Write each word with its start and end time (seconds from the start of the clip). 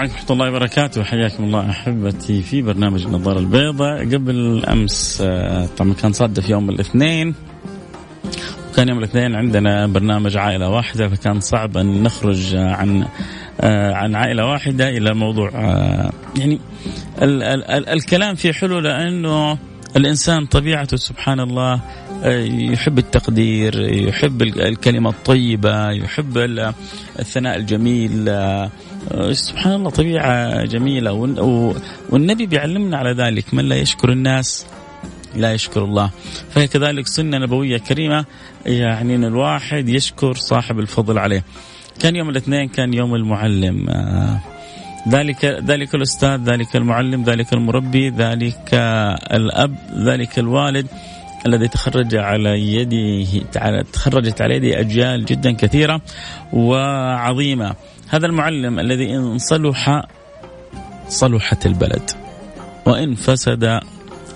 عليكم 0.00 0.14
ورحمة 0.14 0.32
الله 0.32 0.48
وبركاته. 0.48 1.02
حياكم 1.02 1.44
الله 1.44 1.70
أحبتي 1.70 2.42
في 2.42 2.62
برنامج 2.62 3.04
النظارة 3.04 3.38
البيضاء. 3.38 4.04
قبل 4.04 4.64
أمس 4.64 5.22
آه، 5.26 5.68
طبعا 5.76 5.94
كان 5.94 6.12
صادف 6.12 6.50
يوم 6.50 6.70
الاثنين. 6.70 7.34
وكان 8.70 8.88
يوم 8.88 8.98
الاثنين 8.98 9.34
عندنا 9.34 9.86
برنامج 9.86 10.36
عائلة 10.36 10.68
واحدة 10.68 11.08
فكان 11.08 11.40
صعب 11.40 11.76
أن 11.76 12.02
نخرج 12.02 12.54
عن 12.56 13.06
آه، 13.60 13.92
عن 13.94 14.14
عائلة 14.14 14.46
واحدة 14.46 14.88
إلى 14.88 15.14
موضوع 15.14 15.50
آه، 15.54 16.12
يعني 16.36 16.60
ال 17.22 17.42
ال 17.42 17.64
ال 17.64 17.88
الكلام 17.88 18.34
فيه 18.34 18.52
حلو 18.52 18.78
لأنه 18.78 19.58
الإنسان 19.96 20.46
طبيعته 20.46 20.96
سبحان 20.96 21.40
الله 21.40 21.80
يحب 22.72 22.98
التقدير 22.98 23.80
يحب 24.08 24.42
الكلمة 24.42 25.10
الطيبة 25.10 25.90
يحب 25.90 26.38
الثناء 27.18 27.56
الجميل 27.56 28.30
سبحان 29.32 29.72
الله 29.74 29.90
طبيعة 29.90 30.64
جميلة. 30.64 31.12
والنبي 32.10 32.46
بيعلمنا 32.46 32.96
على 32.96 33.12
ذلك 33.12 33.54
من 33.54 33.64
لا 33.64 33.76
يشكر 33.76 34.12
الناس 34.12 34.66
لا 35.36 35.52
يشكر 35.52 35.84
الله. 35.84 36.10
فهي 36.50 36.66
كذلك 36.66 37.06
سنة 37.06 37.38
نبوية 37.38 37.78
كريمة 37.78 38.24
يعني 38.66 39.14
أن 39.14 39.24
الواحد 39.24 39.88
يشكر 39.88 40.34
صاحب 40.34 40.78
الفضل 40.78 41.18
عليه. 41.18 41.44
كان 42.00 42.16
يوم 42.16 42.30
الاثنين 42.30 42.68
كان 42.68 42.94
يوم 42.94 43.14
المعلم. 43.14 43.88
ذلك 45.08 45.44
ذلك 45.44 45.94
الأستاذ 45.94 46.44
ذلك 46.44 46.76
المعلم 46.76 47.24
ذلك 47.24 47.52
المربي 47.52 48.10
ذلك 48.10 48.74
الأب 49.32 49.76
ذلك 49.96 50.38
الوالد 50.38 50.86
الذي 51.46 51.68
تخرج 51.68 52.14
على 52.14 52.74
يده 52.74 53.82
تخرجت 53.92 54.40
على 54.40 54.56
يده 54.56 54.80
أجيال 54.80 55.24
جدا 55.24 55.52
كثيرة 55.52 56.00
وعظيمة. 56.52 57.74
هذا 58.10 58.26
المعلم 58.26 58.80
الذي 58.80 59.16
إن 59.16 59.38
صلح 59.38 60.02
صلحت 61.08 61.66
البلد. 61.66 62.10
وإن 62.86 63.14
فسد 63.14 63.80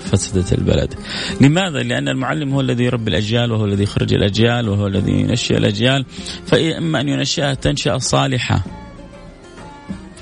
فسدت 0.04 0.52
البلد. 0.52 0.94
لماذا؟ 1.40 1.82
لأن 1.82 2.08
المعلم 2.08 2.52
هو 2.52 2.60
الذي 2.60 2.84
يربي 2.84 3.10
الأجيال 3.10 3.52
وهو 3.52 3.64
الذي 3.64 3.82
يخرج 3.82 4.14
الأجيال 4.14 4.68
وهو 4.68 4.86
الذي 4.86 5.12
ينشئ 5.12 5.56
الأجيال. 5.56 6.04
فإما 6.46 7.00
أن 7.00 7.08
ينشئها 7.08 7.54
تنشئة 7.54 7.98
صالحة. 7.98 8.62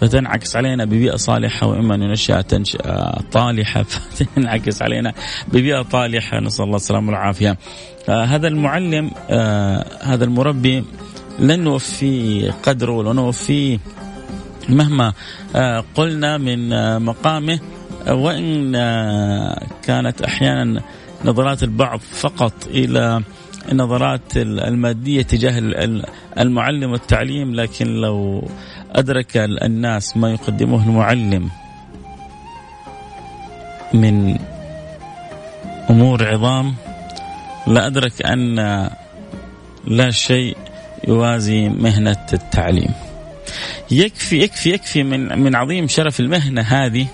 فتنعكس 0.01 0.57
علينا 0.57 0.85
ببيئة 0.85 1.17
صالحة 1.17 1.67
وإما 1.67 1.95
أن 1.95 2.01
ننشأ 2.01 2.41
تنشأة 2.41 3.21
طالحة. 3.33 3.83
فتنعكس 4.17 4.83
علينا 4.83 5.13
ببيئة 5.49 5.83
طالحة. 5.83 6.41
نسأل 6.41 6.65
الله 6.65 6.77
السلامة 6.77 7.07
والعافية. 7.07 7.57
آه 8.09 8.25
هذا 8.25 8.49
المعلم 8.49 9.11
آه 9.31 9.87
هذا 10.03 10.25
المربي 10.25 10.85
لن 11.39 11.61
نوفي 11.61 12.51
قدره 12.63 12.93
ولن 12.93 13.17
نوفي 13.17 13.79
مهما 14.69 15.13
آه 15.57 15.85
قلنا 15.95 16.39
من 16.39 16.73
آه 16.73 16.99
مقامه. 16.99 17.61
آه 18.77 19.67
كانت 19.83 20.23
أحيانا 20.23 20.83
نظرات 21.25 21.63
البعض 21.63 22.01
فقط 22.01 22.67
إلى 22.67 23.23
النظرات 23.73 24.37
المادية 24.37 25.23
تجاه 25.23 25.59
المعلم 26.39 26.93
والتعليم 26.93 27.55
لكن 27.55 27.87
لو 27.87 28.49
أدرك 28.93 29.37
الناس 29.37 30.17
ما 30.17 30.33
يقدمه 30.33 30.85
المعلم 30.87 31.51
من 33.95 34.39
أمور 35.91 36.29
عظام 36.29 36.75
لا 37.67 37.87
أدرك 37.87 38.27
أن 38.27 38.57
لا 39.87 40.11
شيء 40.11 40.57
يوازي 41.09 41.69
مهنة 41.69 42.27
التعليم. 42.33 42.91
يكفي 43.91 44.39
يكفي 44.43 44.71
يكفي 44.71 45.03
من 45.03 45.39
من 45.39 45.55
عظيم 45.55 45.89
شرف 45.89 46.21
المهنة 46.21 46.63
هذه 46.63 47.07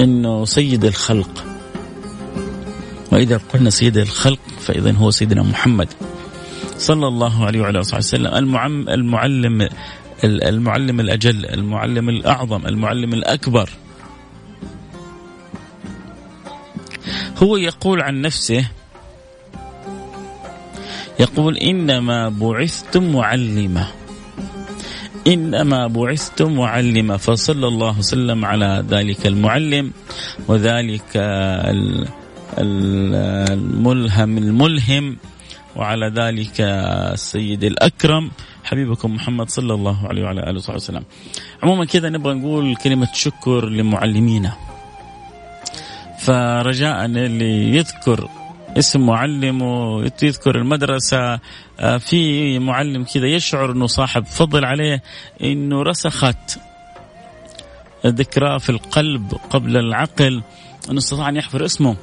إنه 0.00 0.44
سيد 0.44 0.84
الخلق. 0.84 1.44
وإذا 3.12 3.40
قلنا 3.52 3.70
سيد 3.70 3.96
الخلق 3.96 4.40
فاذا 4.60 4.92
هو 4.92 5.10
سيدنا 5.10 5.42
محمد 5.42 5.88
صلى 6.78 7.06
الله 7.06 7.46
عليه 7.46 7.60
وعلى 7.60 7.78
آله 7.78 7.96
وسلم. 7.96 8.34
المعلم 8.34 8.88
المعلم 8.88 9.68
المعلم 10.24 11.00
الأجل 11.00 11.46
المعلم 11.46 12.08
الأعظم 12.08 12.66
المعلم 12.66 13.14
الأكبر. 13.14 13.70
هو 17.42 17.56
يقول 17.56 18.00
عن 18.02 18.20
نفسه 18.20 18.68
يقول 21.20 21.56
إنما 21.56 22.28
بعثتم 22.28 23.12
معلما. 23.12 23.86
إنما 25.26 25.86
بعثتم 25.86 26.56
معلما. 26.56 27.16
فصلى 27.16 27.66
الله 27.66 27.98
وسلم 27.98 28.44
على 28.44 28.84
ذلك 28.88 29.26
المعلم 29.26 29.92
وذلك 30.48 31.12
الملهم 32.58 34.38
الملهم 34.38 35.16
وعلى 35.76 36.06
ذلك 36.16 36.60
السيد 36.60 37.64
الأكرم. 37.64 38.30
حبيبكم 38.64 39.14
محمد 39.14 39.50
صلى 39.50 39.74
الله 39.74 40.08
عليه 40.08 40.22
وعلى 40.22 40.40
آله 40.50 40.56
وصحبه 40.56 40.76
وسلم. 40.76 41.04
عموما 41.62 41.84
كذا 41.84 42.08
نبغى 42.08 42.34
نقول 42.34 42.76
كلمة 42.76 43.08
شكر 43.14 43.68
لمعلمينا. 43.68 44.52
فرجاء 46.18 47.04
اللي 47.04 47.76
يذكر 47.76 48.28
اسم 48.76 49.06
معلم 49.06 49.62
ويذكر 49.62 50.56
المدرسة. 50.56 51.40
آه، 51.80 51.96
في 51.96 52.58
معلم 52.58 53.04
كذا 53.04 53.26
يشعر 53.26 53.72
أنه 53.72 53.86
صاحب 53.86 54.24
فضل 54.24 54.64
عليه 54.64 55.02
أنه 55.42 55.82
رسخت 55.82 56.58
ذكراه 58.06 58.58
في 58.58 58.70
القلب 58.70 59.32
قبل 59.50 59.76
العقل. 59.76 60.42
أنه 60.90 60.98
استطاع 60.98 61.28
أن 61.28 61.36
يحفر 61.36 61.64
اسمه. 61.64 61.96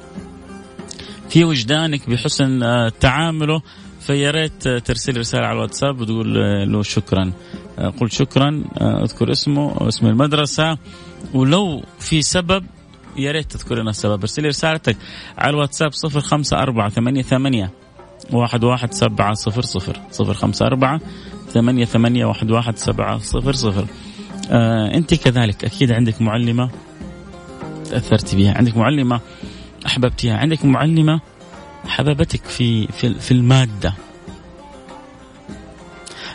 في 1.30 1.44
وجدانك 1.44 2.10
بحسن 2.10 2.62
آه، 2.62 2.92
تعامله. 3.00 3.62
فيا 4.00 4.30
ريت 4.30 4.68
ترسل 4.68 5.16
رسالة 5.16 5.46
على 5.46 5.56
الواتساب 5.56 6.00
وتقول 6.00 6.34
له 6.72 6.82
شكرا. 6.82 7.32
آه، 7.78 7.88
قل 7.88 8.10
شكرا 8.10 8.64
آه، 8.80 9.02
أذكر 9.02 9.32
اسمه 9.32 9.88
اسم 9.88 10.06
المدرسة. 10.06 10.78
ولو 11.34 11.84
في 12.00 12.22
سبب 12.22 12.64
يا 13.18 13.32
ريت 13.32 13.52
تذكر 13.52 13.74
لنا 13.74 13.90
السبب. 13.90 14.20
ارسلي 14.20 14.48
رسالتك 14.48 14.96
على 15.38 15.50
الواتساب 15.50 15.92
صفر 15.92 16.20
خمسة 16.20 16.58
أربعة 16.58 16.88
ثمانية 16.88 17.22
ثمانية 17.22 17.70
واحد 18.32 18.64
واحد 18.64 18.92
سبعة 18.92 19.34
صفر 19.34 19.62
صفر. 19.62 20.00
صفر 20.10 20.34
خمسة 20.34 20.66
أربعة 20.66 21.00
ثمانية 21.48 21.84
ثمانية 21.84 22.24
واحد 22.24 22.50
واحد 22.50 22.76
سبعة 22.76 23.18
صفر 23.18 23.52
صفر. 23.52 23.86
آه 24.50 24.94
أنت 24.94 25.14
كذلك 25.14 25.64
أكيد 25.64 25.92
عندك 25.92 26.22
معلمة 26.22 26.70
تأثرت 27.90 28.34
بها 28.34 28.54
عندك 28.58 28.76
معلمة 28.76 29.20
أحببتيها 29.86 30.36
عندك 30.36 30.64
معلمة 30.64 31.20
حببتك 31.86 32.44
في 32.44 32.86
في 32.86 33.14
في 33.14 33.32
المادة. 33.32 33.94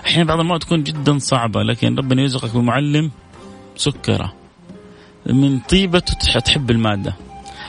أحيانا 0.05 0.23
بعض 0.23 0.39
المواد 0.39 0.59
تكون 0.59 0.83
جدا 0.83 1.17
صعبة 1.17 1.63
لكن 1.63 1.95
ربنا 1.95 2.21
يرزقك 2.21 2.55
بمعلم 2.55 3.11
سكرة. 3.75 4.40
من 5.25 5.59
طيبته 5.59 6.39
تحب 6.39 6.71
المادة. 6.71 7.13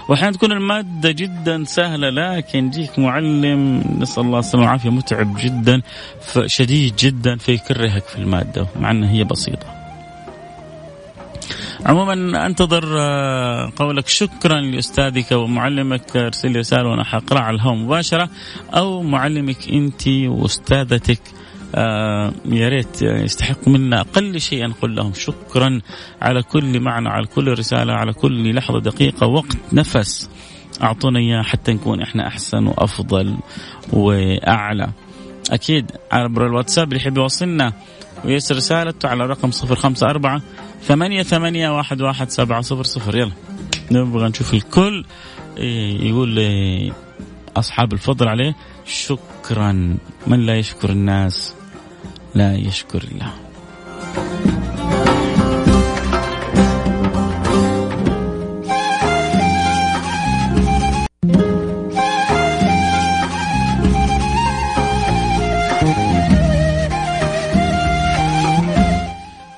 وأحيانا 0.09 0.37
تكون 0.37 0.53
المادة 0.53 1.11
جدا 1.11 1.65
سهلة 1.65 2.11
لكن 2.11 2.67
يجيك 2.67 2.99
معلم 2.99 3.85
نسأل 3.99 4.23
الله 4.23 4.39
السلامة 4.39 4.65
والعافية 4.67 4.91
متعب 4.91 5.37
جدا 5.37 5.83
شديد 6.47 6.97
جدا 6.97 7.37
فيكرهك 7.37 8.03
في 8.03 8.19
المادة 8.19 8.67
مع 8.81 8.91
أنها 8.91 9.11
هي 9.11 9.25
بسيطة. 9.25 9.83
عموما 11.87 12.47
أنتظر 12.47 12.99
آه، 12.99 13.73
قولك 13.77 14.09
شكرا 14.09 14.61
لأستاذك 14.61 15.33
ومعلمك 15.33 16.17
أرسل 16.17 16.57
رسالة 16.57 16.89
وأنا 16.89 17.05
حقرا 17.05 17.41
على 17.41 17.57
الهواء 17.57 17.75
مباشرة 17.75 18.29
أو 18.75 19.03
معلمك 19.03 19.69
أنت 19.69 20.09
وأستاذتك 20.09 21.21
آه 21.75 22.33
يا 22.45 22.69
ريت 22.69 23.03
يستحق 23.03 23.69
منا 23.69 24.01
أقل 24.01 24.41
شيء 24.41 24.67
نقول 24.67 24.97
لهم 24.97 25.13
شكرا 25.15 25.81
على 26.23 26.43
كل 26.43 26.81
معنى 26.81 27.09
على 27.09 27.27
كل 27.27 27.59
رسالة 27.59 27.93
على 27.93 28.13
كل 28.13 28.55
لحظة 28.55 28.81
دقيقة 28.81 29.27
وقت 29.27 29.57
نفس. 29.73 30.31
أعطونا 30.83 31.19
اياه 31.19 31.43
حتى 31.43 31.73
نكون 31.73 32.03
إحنا 32.03 32.27
أحسن 32.27 32.67
وأفضل 32.67 33.37
وأعلى. 33.93 34.89
أكيد 35.51 35.91
عبر 36.13 36.47
الواتساب 36.47 36.89
اللي 36.89 36.97
يحب 36.97 37.17
يوصلنا 37.19 37.73
ويرسل 38.25 38.57
رسالته 38.57 39.09
على 39.09 39.27
رقم 39.27 39.51
054 39.51 40.43
ثمانية 40.83 41.23
ثمانية 41.23 41.77
واحد 41.77 42.03
واحد 42.03 42.31
سبعة 42.31 42.61
صفر 42.61 42.83
صفر. 42.83 43.17
يلا 43.17 43.33
نبغى 43.91 44.29
نشوف 44.29 44.55
الكل 44.55 45.05
إيه، 45.59 46.09
يقول 46.09 46.41
أصحاب 47.57 47.93
الفضل 47.93 48.29
عليه. 48.29 48.57
شكرا. 48.87 49.97
من 50.27 50.47
لا 50.47 50.59
يشكر 50.59 50.91
الناس؟ 50.91 51.55
لا 52.35 52.55
يشكر 52.57 53.03
الله. 53.13 53.33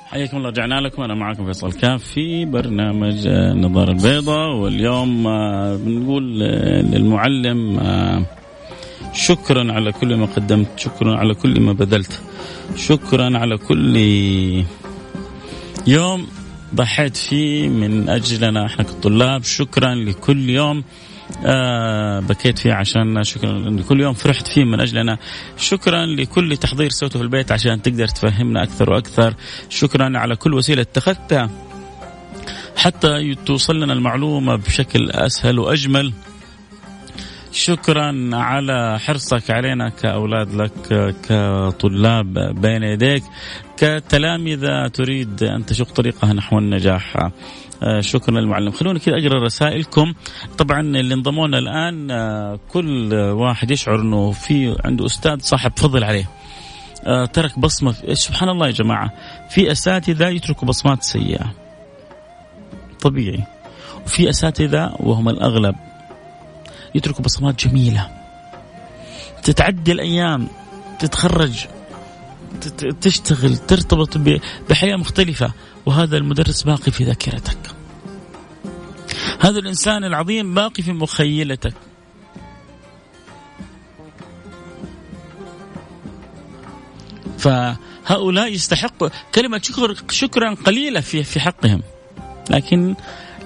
حياكم 0.05 0.37
الله 0.37 0.49
رجعنا 0.49 0.81
لكم. 0.81 1.01
أنا 1.01 1.15
معكم 1.15 1.45
فيصل 1.45 1.71
كاف 1.71 2.03
في 2.03 2.45
برنامج 2.45 3.27
النظاره 3.27 3.91
البيضاء. 3.91 4.55
واليوم 4.55 5.27
آه، 5.27 5.75
بنقول 5.75 6.43
آه، 6.43 6.81
للمعلم 6.81 7.79
آه، 7.79 8.25
شكرا 9.15 9.73
على 9.73 9.91
كل 9.91 10.15
ما 10.15 10.25
قدمت 10.25 10.79
شكرا 10.79 11.17
على 11.17 11.33
كل 11.33 11.61
ما 11.61 11.73
بذلت 11.73 12.21
شكرا 12.75 13.37
على 13.37 13.57
كل 13.57 13.97
يوم 15.87 16.27
ضحيت 16.75 17.17
فيه 17.17 17.69
من 17.69 18.09
أجلنا 18.09 18.65
إحنا 18.65 18.83
كطلاب. 18.83 19.43
شكرا 19.43 19.95
لكل 19.95 20.49
يوم 20.49 20.83
آه 21.45 22.19
بكيت 22.19 22.59
فيه 22.59 22.73
عشان 22.73 23.23
شكرا 23.23 23.59
لكل 23.59 24.01
يوم 24.01 24.13
فرحت 24.13 24.47
فيه 24.47 24.63
من 24.63 24.79
أجلنا. 24.79 25.17
شكرا 25.57 26.05
لكل 26.05 26.57
تحضير 26.57 26.89
سويته 26.89 27.19
في 27.19 27.25
البيت 27.25 27.51
عشان 27.51 27.81
تقدر 27.81 28.07
تفهمنا 28.07 28.63
أكثر 28.63 28.89
وأكثر. 28.89 29.33
شكرا 29.69 30.17
على 30.17 30.35
كل 30.35 30.53
وسيلة 30.53 30.81
اتخذتها 30.81 31.49
حتى 32.77 33.35
توصل 33.45 33.75
لنا 33.79 33.93
المعلومة 33.93 34.55
بشكل 34.55 35.11
أسهل 35.11 35.59
وأجمل. 35.59 36.13
شكرا 37.55 38.29
على 38.33 38.99
حرصك 38.99 39.51
علينا 39.51 39.89
كأولاد 39.89 40.53
لك 40.53 40.71
كطلاب 41.29 42.33
بين 42.61 42.83
يديك 42.83 43.23
كتلامذة 43.77 44.87
تريد 44.87 45.43
أن 45.43 45.65
تشق 45.65 45.91
طريقها 45.91 46.33
نحو 46.33 46.57
النجاح. 46.57 47.29
آه، 47.83 47.99
شكرا 47.99 48.39
للمعلم. 48.39 48.71
خلونا 48.71 48.99
كذا 48.99 49.15
أقرأ 49.15 49.43
رسائلكم. 49.43 50.13
طبعا 50.57 50.81
اللي 50.81 51.13
انضموا 51.13 51.47
لنا 51.47 51.57
الآن 51.57 52.11
آه، 52.11 52.59
كل 52.69 53.13
واحد 53.13 53.71
يشعر 53.71 54.01
إنه 54.01 54.31
في 54.31 54.75
عنده 54.85 55.05
أستاذ 55.05 55.39
صاحب 55.39 55.71
فضل 55.77 56.03
عليه. 56.03 56.29
آه، 57.05 57.25
ترك 57.25 57.59
بصمة 57.59 57.95
سبحان 58.13 58.49
الله 58.49 58.67
يا 58.67 58.71
جماعة. 58.71 59.11
في 59.49 59.71
أساتذة 59.71 60.27
يتركوا 60.27 60.67
بصمات 60.67 61.03
سيئة. 61.03 61.53
طبيعي. 63.01 63.43
وفي 64.05 64.29
أساتذة 64.29 64.95
وهم 64.99 65.29
الأغلب. 65.29 65.75
يتركوا 66.95 67.23
بصمات 67.23 67.67
جميلة. 67.67 68.09
تتعدي 69.43 69.91
الأيام 69.91 70.47
تتخرج 70.99 71.65
تشتغل 73.01 73.57
ترتبط 73.57 74.17
بحياة 74.69 74.95
مختلفة 74.95 75.53
وهذا 75.85 76.17
المدرس 76.17 76.63
باقي 76.63 76.91
في 76.91 77.03
ذاكرتك. 77.03 77.57
هذا 79.39 79.59
الإنسان 79.59 80.03
العظيم 80.03 80.53
باقي 80.53 80.83
في 80.83 80.91
مخيلتك. 80.91 81.73
فهؤلاء 87.37 88.53
يستحقوا 88.53 89.09
كلمة 89.35 89.61
شكر 89.63 89.95
شكرا 90.09 90.53
قليلة 90.53 90.99
في 90.99 91.23
في 91.23 91.39
حقهم. 91.39 91.81
لكن 92.49 92.95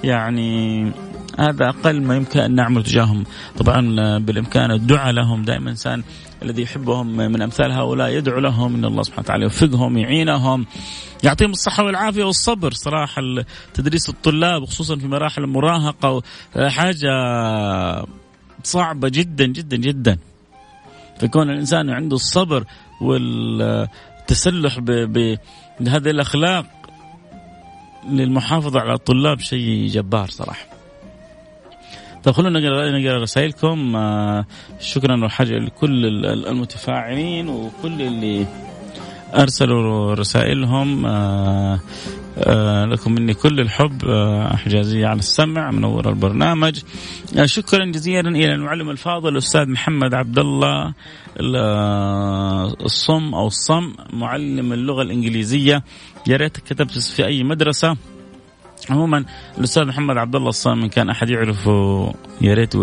يعني 0.03 0.91
هذا 1.39 1.69
أقل 1.69 2.01
ما 2.01 2.15
يمكن 2.15 2.39
أن 2.39 2.55
نعمل 2.55 2.83
تجاههم. 2.83 3.23
طبعا 3.57 3.81
بالإمكان 4.19 4.71
الدعاء 4.71 5.11
لهم. 5.13 5.43
دائما 5.43 5.69
إنسان 5.69 6.03
الذي 6.43 6.61
يحبهم 6.61 7.07
من 7.07 7.41
أمثال 7.41 7.71
هؤلاء 7.71 8.09
يدعو 8.09 8.39
لهم 8.39 8.75
إن 8.75 8.85
الله 8.85 9.03
سبحانه 9.03 9.23
وتعالى 9.23 9.43
يوفقهم 9.43 9.97
يعينهم 9.97 10.65
يعطيهم 11.23 11.51
الصحة 11.51 11.83
والعافية 11.83 12.23
والصبر. 12.23 12.71
صراحة 12.71 13.21
تدريس 13.73 14.09
الطلاب 14.09 14.65
خصوصا 14.65 14.95
في 14.95 15.07
مراحل 15.07 15.43
المراهقة 15.43 16.21
حاجة 16.67 17.11
صعبة 18.63 19.09
جدا 19.09 19.45
جدا 19.45 19.77
جدا. 19.77 20.17
فكون 21.19 21.49
الإنسان 21.49 21.89
عنده 21.89 22.15
الصبر 22.15 22.63
والتسلح 23.01 24.79
بهذه 24.79 26.09
الأخلاق 26.09 26.65
للمحافظة 28.09 28.79
على 28.79 28.93
الطلاب 28.93 29.39
شيء 29.39 29.87
جبار 29.87 30.29
صراحة. 30.29 30.78
طيب 32.23 32.35
خلونا 32.35 32.59
نقرا 32.59 32.99
نقرأ 32.99 33.21
رسائلكم 33.21 33.95
آه 33.95 34.45
شكرا 34.79 35.25
وحاجة 35.25 35.57
لكل 35.57 36.25
المتفاعلين 36.25 37.49
وكل 37.49 38.01
اللي 38.01 38.45
أرسلوا 39.35 40.13
رسائلهم 40.13 41.05
آه 41.05 41.79
آه 42.37 42.85
لكم 42.85 43.11
مني 43.11 43.33
كل 43.33 43.59
الحب 43.59 44.01
حجازية 44.55 45.07
على 45.07 45.19
السمع 45.19 45.71
منور 45.71 46.09
البرنامج. 46.09 46.79
شكرا 47.45 47.85
جزيلا 47.85 48.29
إلى 48.29 48.53
المعلم 48.53 48.89
الفاضل 48.89 49.29
الأستاذ 49.29 49.69
محمد 49.69 50.13
عبد 50.13 50.39
الله 50.39 50.93
الصم 52.85 53.33
أو 53.33 53.47
الصم 53.47 53.93
معلم 54.13 54.73
اللغة 54.73 55.01
الإنجليزية. 55.01 55.83
يا 56.27 56.37
ريت 56.37 56.57
كتبت 56.57 56.99
في 56.99 57.25
أي 57.25 57.43
مدرسة. 57.43 57.97
عموما 58.89 59.25
الأستاذ 59.57 59.85
محمد 59.85 60.17
عبد 60.17 60.35
الله 60.35 60.49
الصامي 60.49 60.89
كان 60.89 61.09
أحد 61.09 61.29
يعرفه 61.29 62.13
يا 62.41 62.53
ريت 62.53 62.73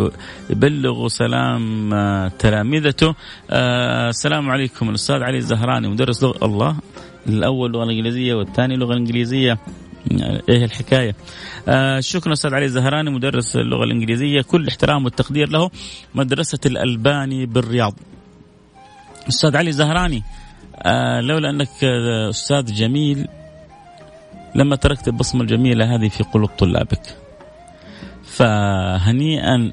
يبلغوا 0.51 1.09
سلام 1.09 1.95
آه، 1.95 2.29
تلامذته. 2.29 3.15
آه 3.51 4.09
السلام 4.09 4.51
عليكم. 4.51 4.89
الأستاذ 4.89 5.23
علي 5.23 5.37
الزهراني 5.37 5.89
مدرس 5.89 6.23
لغة 6.23 6.45
الله 6.45 6.77
الأول 7.29 7.73
لغة 7.73 7.85
انجليزيه 7.85 8.35
والثاني 8.35 8.77
لغة 8.77 8.95
انجليزيه 8.95 9.59
إيه 10.49 10.65
الحكاية؟ 10.65 11.15
آه 11.69 12.01
شكرا 12.01 12.33
أستاذ 12.33 12.55
علي 12.55 12.65
الزهراني 12.65 13.11
مدرس 13.11 13.57
اللغة 13.57 13.85
الإنجليزية. 13.85 14.43
كل 14.43 14.69
احترام 14.69 15.05
والتقدير 15.05 15.49
له 15.49 15.71
مدرسة 16.15 16.61
الألباني 16.67 17.47
بالرياض. 17.47 17.95
أستاذ 19.29 19.57
علي 19.57 19.69
الزهراني 19.69 20.23
آه 20.83 21.21
لولا 21.21 21.51
أنك 21.51 21.69
آه، 21.85 22.31
أستاذ 22.31 22.75
جميل 22.75 23.29
لما 24.57 24.77
تركت 24.77 25.09
البصمة 25.09 25.43
الجميلة 25.43 25.95
هذه 25.95 26.09
في 26.09 26.23
قلوب 26.25 26.51
طلابك. 26.59 27.17
فهنيئا 28.25 29.73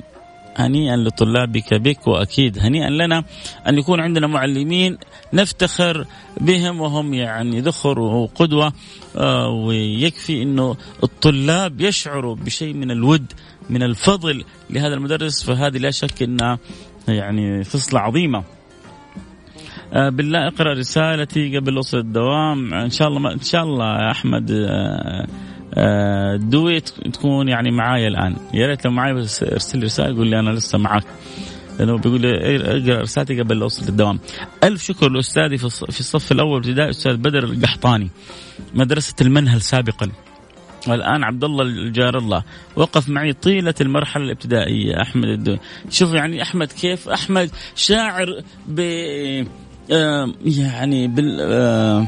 هنيئا 0.56 0.98
لطلابك 0.98 1.74
بك 1.74 2.08
وأكيد 2.08 2.60
هنيئا 2.60 2.90
لنا 2.90 3.24
أن 3.68 3.78
يكون 3.78 4.00
عندنا 4.00 4.28
معلمين 4.28 4.98
نفتخر 5.34 6.06
بهم 6.42 6.82
وهم 6.82 7.13
يعني 7.13 7.62
ذخر 7.62 8.00
وقدوة 8.00 8.74
آه، 9.18 9.50
ويكفي 9.50 10.42
إنه 10.42 10.75
الطلاب 11.04 11.82
يشعروا 11.82 12.36
بشيء 12.36 12.74
من 12.74 12.92
الود 12.92 13.34
من 13.70 13.84
الفضل 13.84 14.44
لهذا 14.70 14.94
المدرس. 14.94 15.44
فهذه 15.44 15.78
لا 15.78 15.92
شك 15.92 16.24
إنها 16.24 16.60
يعني 17.08 17.63
فصلة 17.63 18.00
عظيمة. 18.00 18.44
بالله 19.94 20.48
اقرأ 20.48 20.74
رسالتي 20.74 21.58
قبل 21.58 21.78
وصل 21.78 21.98
الدوام 21.98 22.74
إن 22.74 22.90
شاء 22.90 23.08
الله 23.08 23.20
ما 23.20 23.34
إن 23.34 23.42
شاء 23.42 23.64
الله 23.64 23.86
يا 23.86 24.12
أحمد 24.12 24.52
آه، 24.52 25.28
آه، 25.74 26.36
دوي 26.36 26.80
تكون 26.80 27.50
يعني 27.50 27.72
معايا 27.72 28.08
الآن 28.08 28.36
يا 28.54 28.68
ريت 28.68 28.86
لو 28.86 28.92
معايا 28.92 29.14
بس 29.14 29.44
ارسل 29.44 29.84
رسالة 29.84 30.18
قول 30.18 30.28
لي 30.28 30.40
أنا 30.40 30.50
لسه 30.50 30.78
معك 30.78 31.04
لأنه 31.80 31.98
بيقول 31.98 32.22
لي 32.22 32.56
اقرأ 32.56 33.02
رسالتي 33.02 33.42
قبل 33.42 33.62
أوصل 33.62 33.86
للدوام. 33.86 34.20
ألف 34.64 34.84
شكر 34.84 35.10
لأستاذي 35.10 35.58
في 35.58 36.00
الصف 36.00 36.32
الأول 36.32 36.58
ابتدائي 36.58 36.90
أستاذ 36.90 37.18
بدر 37.18 37.44
القحطاني 37.44 38.10
مدرسة 38.74 39.16
المنهل 39.22 39.62
سابقا. 39.62 40.12
والآن 40.88 41.24
عبد 41.24 41.44
الله 41.44 41.64
الجار 41.64 42.18
الله 42.18 42.44
وقف 42.76 43.10
معي 43.10 43.34
طيلة 43.34 43.74
المرحلة 43.82 44.24
الابتدائية 44.24 45.02
أحمد 45.02 45.28
الدوي. 45.28 45.60
شوف 45.90 46.14
يعني 46.14 46.42
أحمد 46.42 46.68
كيف 46.68 47.10
أحمد 47.10 47.52
شاعر 47.76 48.42
ب 48.68 48.80
يعني 49.90 51.08
بال 51.08 52.08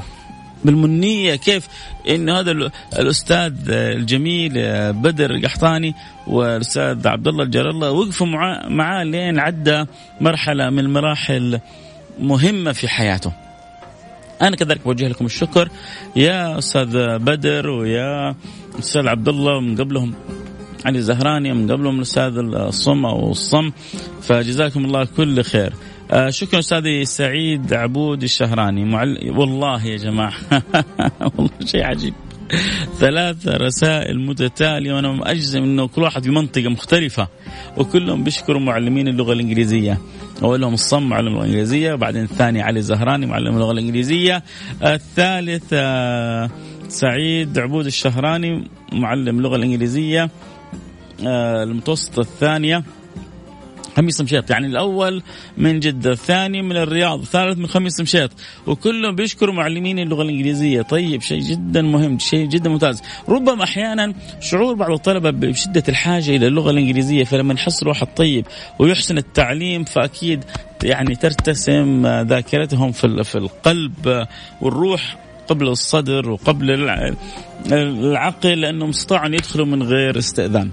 بالمنية 0.66 1.36
كيف 1.36 1.68
إن 2.10 2.30
هذا 2.30 2.52
الأستاذ 3.00 3.54
الجميل 3.70 4.54
بدر 4.94 5.32
القحطاني 5.32 5.94
والأستاذ 6.28 7.08
عبد 7.08 7.28
الله 7.28 7.44
الجار 7.44 7.70
الله 7.70 7.92
وقفوا 7.92 8.28
معاه 8.70 9.04
لين 9.04 9.40
عدى 9.40 9.86
مرحلة 10.22 10.70
من 10.70 10.80
المراحل 10.80 11.60
مهمة 12.20 12.72
في 12.72 12.88
حياته. 12.88 13.32
أنا 14.42 14.56
كذلك 14.56 14.84
بوجه 14.86 15.08
لكم 15.08 15.26
الشكر 15.26 15.70
يا 16.16 16.58
أستاذ 16.58 17.18
بدر 17.18 17.70
ويا 17.70 18.36
أستاذ 18.80 19.08
عبد 19.08 19.28
الله 19.28 19.58
ومن 19.58 19.78
قبلهم 19.78 20.14
علي 20.86 21.02
زهراني 21.02 21.54
من 21.54 21.72
قبلهم 21.72 21.98
الأستاذ 21.98 22.38
الصم 22.38 23.06
أو 23.06 23.32
الصم 23.32 23.72
فجزاكم 24.22 24.86
الله 24.86 25.08
كل 25.18 25.44
خير. 25.44 25.74
آه 26.12 26.30
شكرا 26.30 26.60
أستاذي 26.60 27.06
سعيد 27.06 27.74
عبود 27.74 28.24
الشهراني. 28.24 28.86
معل... 28.86 29.34
والله 29.38 29.86
يا 29.86 29.98
جماعة. 29.98 30.34
والله 31.38 31.52
شيء 31.66 31.84
عجيب. 31.84 32.14
ثلاث 33.00 33.48
رسائل 33.48 34.26
متتالية 34.26 34.94
وأنا 34.94 35.12
مأجزم 35.12 35.64
أنه 35.64 35.88
كل 35.88 36.02
واحد 36.02 36.24
في 36.24 36.30
منطقة 36.30 36.70
مختلفة 36.70 37.28
وكلهم 37.78 38.24
بيشكروا 38.24 38.62
معلمين 38.62 39.08
اللغة 39.08 39.34
الإنجليزية. 39.34 39.98
أولهم 40.44 40.74
الصم 40.74 41.10
معلم 41.10 41.28
اللغة 41.28 41.44
الإنجليزية 41.44 41.94
وبعدين 41.94 42.24
الثاني 42.24 42.62
علي 42.62 42.82
زهراني 42.82 43.26
معلم 43.26 43.56
اللغة 43.56 43.72
الإنجليزية. 43.72 44.44
الثالث 44.84 45.66
آه، 45.74 46.50
سعيد 46.88 47.60
عبود 47.60 47.86
الشهراني 47.86 48.68
معلم 48.94 49.38
اللغة 49.38 49.56
الإنجليزية. 49.56 50.30
آه، 51.28 51.64
المتوسطة 51.64 52.20
الثانية. 52.20 52.84
خميس 53.98 54.22
مشيط. 54.22 54.50
يعني 54.50 54.68
الأول 54.68 55.24
من 55.58 55.80
جدة 55.80 56.12
الثاني 56.12 56.62
من 56.62 56.78
الرياض 56.78 57.20
الثالث 57.20 57.58
من 57.58 57.68
خميس 57.68 58.02
مشيط. 58.02 58.32
وكلهم 58.68 59.16
بيشكروا 59.16 59.54
معلمين 59.54 60.00
اللغة 60.00 60.22
الإنجليزية. 60.22 60.82
طيب 60.82 61.22
شيء 61.22 61.42
جدا 61.42 61.82
مهم 61.82 62.20
شيء 62.20 62.48
جدا 62.48 62.70
ممتاز. 62.70 63.02
ربما 63.30 63.64
أحيانا 63.64 64.14
شعور 64.40 64.76
بعض 64.76 64.92
الطلبة 64.92 65.30
بشدة 65.30 65.84
الحاجة 65.90 66.36
إلى 66.36 66.48
اللغة 66.48 66.72
الإنجليزية 66.72 67.24
فلما 67.24 67.54
يحصل 67.54 67.88
واحد 67.88 68.08
طيب 68.16 68.46
ويحسن 68.80 69.18
التعليم 69.18 69.84
فأكيد 69.84 70.44
يعني 70.84 71.16
ترتسم 71.16 72.08
ذاكرتهم 72.08 72.92
في 72.92 73.24
في 73.24 73.36
القلب 73.38 74.28
والروح 74.62 75.18
قبل 75.48 75.68
الصدر 75.68 76.30
وقبل 76.30 76.90
العقل 77.72 78.62
لانهم 78.62 78.90
استطاعوا 78.90 79.28
أن 79.28 79.34
يدخلوا 79.34 79.66
من 79.66 79.84
غير 79.84 80.18
استئذان. 80.18 80.70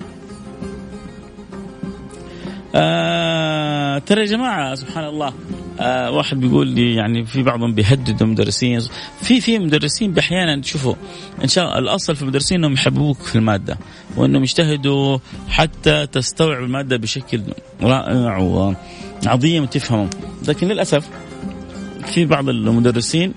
ترى 3.98 4.20
يا 4.20 4.26
جماعة 4.26 4.74
سبحان 4.74 5.04
الله 5.04 5.32
آه 5.80 6.10
واحد 6.10 6.40
بيقول 6.40 6.66
لي 6.68 6.94
يعني 6.94 7.24
في 7.24 7.42
بعضهم 7.42 7.74
بيهددوا 7.74 8.26
مدرسين 8.26 8.80
في 9.22 9.40
في 9.40 9.58
مدرسين 9.58 10.18
أحيانا 10.18 10.60
تشوفوا 10.60 10.94
إن 11.42 11.48
شاء 11.48 11.64
الله 11.64 11.78
الأصل 11.78 12.16
في 12.16 12.22
المدرسين 12.22 12.58
إنهم 12.58 12.72
يحببوك 12.72 13.18
في 13.22 13.36
المادة 13.36 13.78
وإنهم 14.16 14.42
يجتهدوا 14.42 15.18
حتى 15.48 16.06
تستوعب 16.06 16.62
المادة 16.62 16.96
بشكل 16.96 17.42
رائع 17.82 18.38
وعظيم 18.38 19.64
تفهمه 19.64 20.10
لكن 20.48 20.68
للأسف 20.68 21.08
في 22.06 22.24
بعض 22.24 22.48
المدرسين 22.48 23.34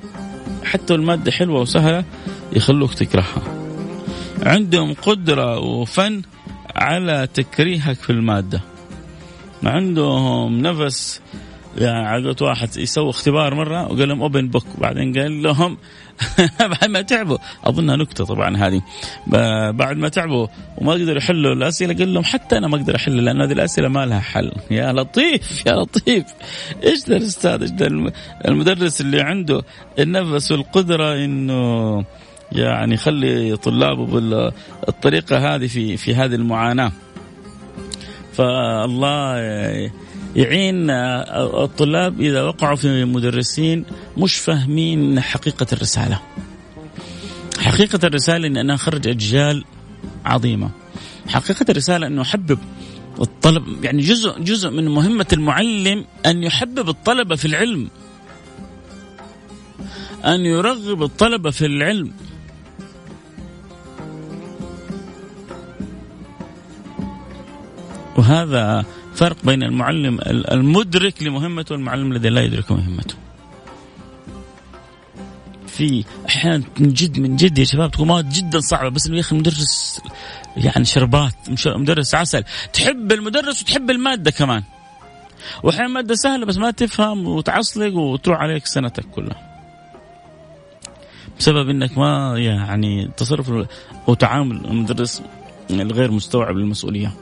حتى 0.64 0.96
المادة 0.96 1.32
حلوة 1.32 1.62
وسهلة 1.62 2.04
يخلوك 2.54 2.94
تكرهها. 2.94 3.44
عندهم 4.44 4.94
قدرة 4.94 5.60
وفن 5.60 6.22
على 6.76 7.28
تكريهك 7.34 7.96
في 7.96 8.10
المادة. 8.10 8.62
عندهم 9.66 10.62
نفس. 10.62 11.22
يعني 11.78 12.08
عقلت 12.08 12.42
واحد 12.42 12.78
يسوي 12.78 13.10
اختبار 13.10 13.56
مرة 13.56 13.84
وقال 13.84 14.08
لهم 14.08 14.22
open 14.22 14.48
book 14.48 14.66
بعدين 14.78 15.18
قال 15.18 15.44
لهم 15.44 15.78
بعد 16.60 16.90
ما 16.90 17.02
تعبوا. 17.02 17.38
أظنها 17.64 17.96
نكتة 17.96 18.26
طبعا 18.26 18.58
هذه. 18.58 18.82
بعد 19.72 19.98
ما 19.98 20.10
تعبوا 20.10 20.48
وما 20.78 20.94
قدروا 20.94 21.18
يحلوا 21.18 21.54
الأسئلة 21.54 21.94
قال 21.94 22.14
لهم 22.14 22.24
حتى 22.24 22.58
أنا 22.58 22.68
ما 22.68 22.76
أقدر 22.76 22.96
أحل 22.96 23.26
لأن 23.26 23.42
هذه 23.42 23.52
الأسئلة 23.52 23.88
ما 23.88 24.06
لها 24.06 24.20
حل. 24.20 24.52
يا 24.72 24.94
لطيف 24.94 25.66
يا 25.66 25.72
لطيف. 25.72 26.26
إيش 26.84 27.10
ذا 27.10 27.18
الأستاذ؟ 27.18 27.62
إيش 27.62 27.72
ذا 27.72 28.12
المدرس 28.48 29.02
اللي 29.02 29.22
عنده 29.22 29.62
النفس 30.00 30.52
والقدرة 30.52 31.26
إنه 31.26 32.04
يعني 32.52 32.94
يخلي 32.94 33.56
طلابه 33.56 34.06
بالطريقة 34.06 35.56
هذه 35.56 35.68
في 35.68 35.98
في 35.98 36.16
هذه 36.16 36.36
المعاناة. 36.36 36.92
فالله 38.38 39.38
يعين 40.36 40.90
الطلاب 41.64 42.22
إذا 42.22 42.44
وقعوا 42.44 42.76
في 42.76 43.06
مدرسين 43.06 43.86
مش 44.18 44.38
فاهمين 44.38 45.22
حقيقة 45.22 45.68
الرسالة. 45.74 46.20
حقيقة 47.60 48.00
الرسالة 48.04 48.48
إن 48.48 48.58
أنا 48.58 48.74
أخرج 48.74 49.08
أجيال 49.08 49.64
عظيمة. 50.26 50.70
حقيقة 51.28 51.66
الرسالة 51.70 52.08
إنه 52.08 52.22
أحبب 52.22 52.60
الطلب 53.22 53.84
يعني 53.84 54.02
جزء 54.02 54.40
جزء 54.40 54.70
من 54.70 54.88
مهمة 54.88 55.28
المعلم 55.34 56.06
أن 56.26 56.44
يحبب 56.44 56.90
الطلبة 56.90 57.36
في 57.36 57.46
العلم. 57.46 57.90
أن 60.26 60.46
يرغب 60.46 61.04
الطلبة 61.04 61.52
في 61.52 61.66
العلم. 61.66 62.12
وهذا 68.18 68.86
فرق 69.16 69.38
بين 69.44 69.64
المعلم 69.64 70.20
المدرك 70.52 71.24
لمهمته 71.24 71.76
والمعلم 71.76 72.12
الذي 72.12 72.30
لا 72.30 72.42
يدرك 72.42 72.72
مهمته. 72.72 73.16
في 75.68 76.04
أحيانا 76.28 76.64
من 76.80 76.94
جد 76.94 77.20
من 77.20 77.36
جد 77.36 77.58
يا 77.58 77.64
شباب 77.64 77.92
تكون 77.92 78.08
مواد 78.08 78.30
جدا 78.30 78.60
صعبة 78.60 78.90
بس 78.90 79.08
يا 79.10 79.20
أخي 79.20 79.36
المدرس 79.36 80.02
يعني 80.58 80.86
شربات 80.86 81.34
مدرس 81.66 82.16
عسل. 82.16 82.44
تحب 82.74 83.12
المدرس 83.12 83.62
وتحب 83.62 83.90
المادة 83.90 84.32
كمان. 84.32 84.64
وأحيانا 85.64 85.88
ماده 85.88 86.16
سهلة 86.16 86.46
بس 86.46 86.58
ما 86.58 86.72
تفهم 86.72 87.28
وتعصلق 87.28 87.96
وتروح 87.96 88.40
عليك 88.40 88.66
سنتك 88.66 89.06
كلها. 89.06 89.56
بسبب 91.40 91.70
إنك 91.70 91.98
ما 91.98 92.34
يعني 92.38 93.12
تصرف 93.18 93.68
وتعامل 94.08 94.66
المدرس 94.66 95.22
الغير 95.70 96.12
مستوعب 96.12 96.56
للمسؤولية. 96.56 97.14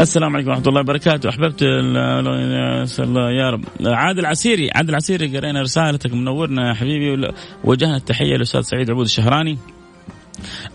السلام 0.00 0.34
عليكم 0.36 0.50
ورحمة 0.50 0.68
الله 0.68 0.80
وبركاته. 0.80 1.28
أحببت 1.28 1.62
الله 3.00 3.30
يا 3.30 3.50
رب. 3.50 3.64
عادل 3.86 4.26
عسيري 4.26 4.70
عادل 4.74 4.94
عسيري 4.94 5.36
قرينا 5.36 5.62
رسالتك 5.62 6.14
منورنا 6.14 6.68
يا 6.68 6.74
حبيبي. 6.74 7.28
وجهنا 7.64 7.96
التحية 7.96 8.36
للاستاذ 8.36 8.60
سعيد 8.60 8.90
عبود 8.90 9.04
الشهراني. 9.04 9.58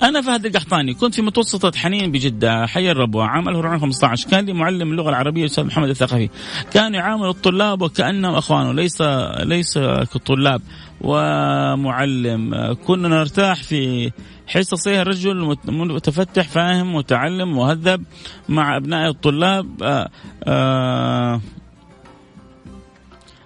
أنا 0.03 0.21
فهد 0.21 0.45
القحطاني 0.45 0.93
كنت 0.93 1.15
في 1.15 1.21
متوسطة 1.21 1.71
حنين 1.77 2.11
بجدة 2.11 2.65
حي 2.65 2.91
الربوة 2.91 3.25
عام 3.25 3.49
1415 3.49 4.29
كان 4.29 4.45
لي 4.45 4.53
معلم 4.53 4.91
اللغة 4.91 5.09
العربية 5.09 5.41
الأستاذ 5.41 5.63
محمد 5.63 5.89
الثقفي. 5.89 6.29
كان 6.73 6.93
يعامل 6.93 7.29
الطلاب 7.29 7.81
وكأنهم 7.81 8.35
أخوانه 8.35 8.73
ليس 8.73 9.01
ليس 9.39 9.77
كطلاب 10.13 10.61
ومعلم. 11.01 12.73
كنا 12.87 13.07
نرتاح 13.07 13.63
في 13.63 14.11
حصصه 14.47 15.03
رجل 15.03 15.57
متفتح 15.65 16.47
فاهم 16.47 16.95
متعلم 16.95 17.55
مهذب 17.55 18.03
مع 18.49 18.77
أبناء 18.77 19.09
الطلاب. 19.09 19.83
آآ 19.83 20.09
آآ 20.43 21.41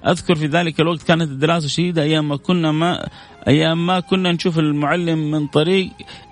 أذكر 0.07 0.35
في 0.35 0.45
ذلك 0.45 0.79
الوقت 0.79 1.03
كانت 1.03 1.29
الدراسة 1.29 1.67
شديدة 1.67 2.01
أيام 2.01 2.27
ما 2.27 2.35
كنا 2.35 2.71
ما 2.71 3.07
أيام 3.47 3.85
ما 3.85 3.99
كنا 3.99 4.31
نشوف 4.31 4.59
المعلم 4.59 5.31
من 5.31 5.47
طريق 5.47 5.89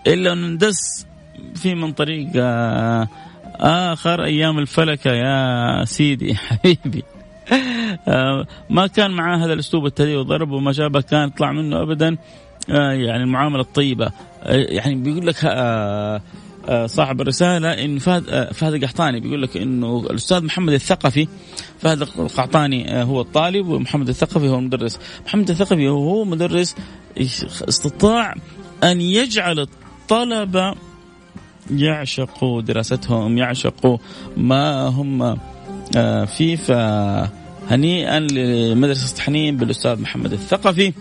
إلا 0.08 0.36
ندس 0.36 1.06
في 1.56 1.75
من 1.75 1.92
طريق 1.92 2.28
آه، 2.36 3.08
آخر 3.60 4.24
أيام 4.24 4.60
الفلكة. 4.60 5.12
يا 5.12 5.86
سيدي 5.86 6.36
حبيبي. 6.36 7.04
آه، 8.08 8.46
ما 8.70 8.88
كان 8.88 9.12
معاه 9.12 9.38
هذا 9.38 9.54
الأسلوب 9.54 9.86
التهديد 9.86 10.16
والضرب 10.16 10.51
وما 10.51 10.72
شابه 10.74 11.01
كان 11.01 11.28
يطلع 11.28 11.51
منه 11.51 11.82
ابدا 11.82 12.18
آه، 12.70 12.92
يعني 12.92 13.24
المعاملة 13.24 13.62
الطيبة. 13.62 14.12
يعني 14.46 14.96
بيقول 14.96 15.28
لك 15.28 15.36
صاحب 16.86 17.22
الرسالة 17.22 17.86
إن 17.86 18.00
فهد 18.00 18.54
فهد 18.54 18.74
القحطاني 18.74 19.20
بيقول 19.20 19.42
لك 19.42 19.58
إنه 19.58 20.00
الأستاذ 20.10 20.44
محمد 20.44 20.74
الثقفي 20.74 21.28
فهد 21.80 22.01
القحطاني 22.01 23.04
هو 23.04 23.22
الطالب 23.22 23.68
ومحمد 23.68 24.10
الثقفي 24.10 24.50
هو 24.50 24.60
المدرس. 24.60 25.00
محمد 25.25 25.50
الثقفي 25.50 25.88
هو 25.88 26.25
مدرس 26.25 26.75
استطاع 27.70 28.36
أن 28.84 29.02
يجعل 29.02 29.60
الطلبة 29.60 30.76
يعشقوا 31.72 32.62
دراستهم 32.62 33.38
يعشقوا 33.38 33.98
ما 34.38 34.88
هم 34.88 35.38
فيه 36.26 36.56
فهنيئا 36.56 38.20
لمدرسة 38.20 39.22
حنين 39.22 39.58
بالأستاذ 39.58 40.02
محمد 40.02 40.34
الثقفي. 40.34 40.94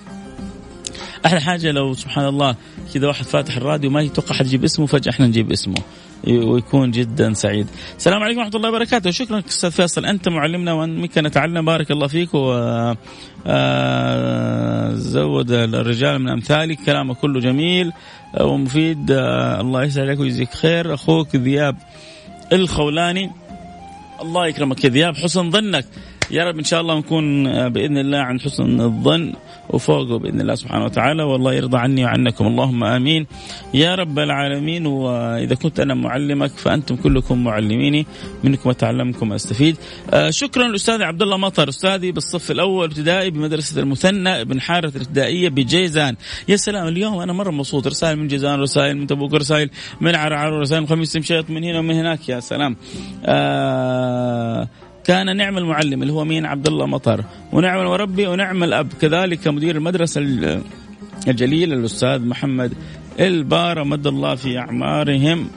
أحلى 1.27 1.41
حاجة 1.41 1.71
لو 1.71 1.95
سبحان 1.95 2.29
الله 2.29 2.57
كذا 2.95 3.07
واحد 3.07 3.25
فاتح 3.25 3.57
الراديو 3.57 3.91
ما 3.91 4.01
يتوقع 4.01 4.35
حد 4.35 4.47
يجيب 4.47 4.65
اسمه 4.65 4.87
فجأة 4.87 5.13
إحنا 5.13 5.27
نجيب 5.27 5.53
اسمه. 5.53 5.77
ويكون 6.27 6.91
جدا 6.91 7.33
سعيد. 7.33 7.67
السلام 7.97 8.23
عليكم 8.23 8.39
ورحمة 8.41 8.57
الله 8.57 8.69
وبركاته، 8.69 9.11
شكرا 9.11 9.43
أستاذ 9.49 9.71
فيصل. 9.71 10.05
أنت 10.05 10.29
معلمنا 10.29 10.73
ومنك 10.73 11.19
نتعلم. 11.19 11.65
بارك 11.65 11.91
الله 11.91 12.07
فيك. 12.07 12.35
و 12.35 12.53
آه، 13.47 14.95
زود 14.95 15.51
الرجال 15.51 16.19
من 16.19 16.29
أمثالك. 16.29 16.79
كلامه 16.87 17.15
كله 17.15 17.41
جميل 17.41 17.93
ومفيد. 18.41 19.11
آه، 19.11 19.61
الله 19.61 19.85
يسعدك 19.85 20.21
ويجزيك 20.21 20.55
خير. 20.55 20.95
أخوك 20.95 21.37
ذياب 21.37 21.77
الخولاني. 22.53 23.31
الله 24.23 24.47
يكرمك 24.47 24.85
يا 24.85 24.91
ذياب. 24.91 25.17
حسن 25.17 25.51
ظنك. 25.51 25.85
يا 26.31 26.45
رب 26.45 26.59
إن 26.59 26.65
شاء 26.65 26.81
الله 26.81 26.99
نكون 26.99 27.47
آه، 27.47 27.69
بإذن 27.69 27.99
الله 27.99 28.19
عند 28.19 28.41
حسن 28.41 28.81
الظن 28.81 29.33
وفوقه 29.71 30.19
بإذن 30.19 30.41
الله 30.41 30.55
سبحانه 30.55 30.85
وتعالى 30.85 31.23
والله 31.23 31.55
يرضى 31.55 31.79
عني 31.79 32.05
وعنكم. 32.05 32.47
اللهم 32.47 32.85
آمين. 32.85 33.27
يا 33.75 33.95
رب 33.95 34.19
العالمين 34.19 34.87
وإذا 34.87 35.55
كنت 35.55 35.81
أنا 35.81 35.95
معلمك 35.95 36.51
فأنتم 36.51 36.97
كلكم 36.97 37.45
معلميني 37.45 38.07
منكم 38.45 38.71
أتعلمكم 38.71 39.33
أستفيد. 39.33 39.77
آه 40.11 40.31
شكرا 40.31 40.67
الاستاذ 40.67 41.03
عبد 41.03 41.23
الله 41.23 41.37
مطر 41.37 41.69
أستاذي 41.69 42.13
بالصف 42.13 42.51
الأول 42.51 42.85
ابتدائي 42.85 43.31
بمدرسة 43.31 43.81
المثنى 43.81 44.45
بن 44.45 44.61
حارث 44.61 44.97
الابتدائية 44.97 45.49
بجيزان. 45.49 46.17
يا 46.49 46.57
سلام 46.57 46.89
اليوم 46.89 47.21
أنا 47.21 47.33
مرة 47.33 47.51
مبسوط 47.51 47.87
رسائل 47.87 48.19
من 48.19 48.29
جيزان 48.29 48.61
رسائل 48.61 48.97
من 48.97 49.07
تبوك 49.07 49.35
رسائل 49.35 49.71
من 50.01 50.15
عرعر 50.15 50.53
رسائل 50.53 50.83
من 50.83 50.89
خميس 50.89 51.17
مشيط 51.17 51.51
من 51.51 51.65
هنا 51.65 51.79
ومن 51.79 51.95
هناك. 51.95 52.29
يا 52.29 52.41
سلام. 52.41 52.77
آه 53.25 54.69
كان 55.09 55.37
نعم 55.37 55.59
المعلم 55.59 56.03
اللي 56.03 56.13
هو 56.13 56.25
مين؟ 56.25 56.47
عبد 56.47 56.67
الله 56.67 56.87
مطر. 56.87 57.25
ونعم 57.53 57.87
وربي 57.87 58.27
ونعم 58.27 58.65
الأب. 58.65 58.93
كذلك 59.01 59.49
مدير 59.49 59.77
المدرسة 59.77 60.21
الجليل 61.29 61.73
الأستاذ 61.73 62.25
محمد 62.25 62.73
البار 63.21 63.85
مد 63.85 64.07
الله 64.07 64.35
في 64.35 64.59
أعمارهم. 64.59 65.51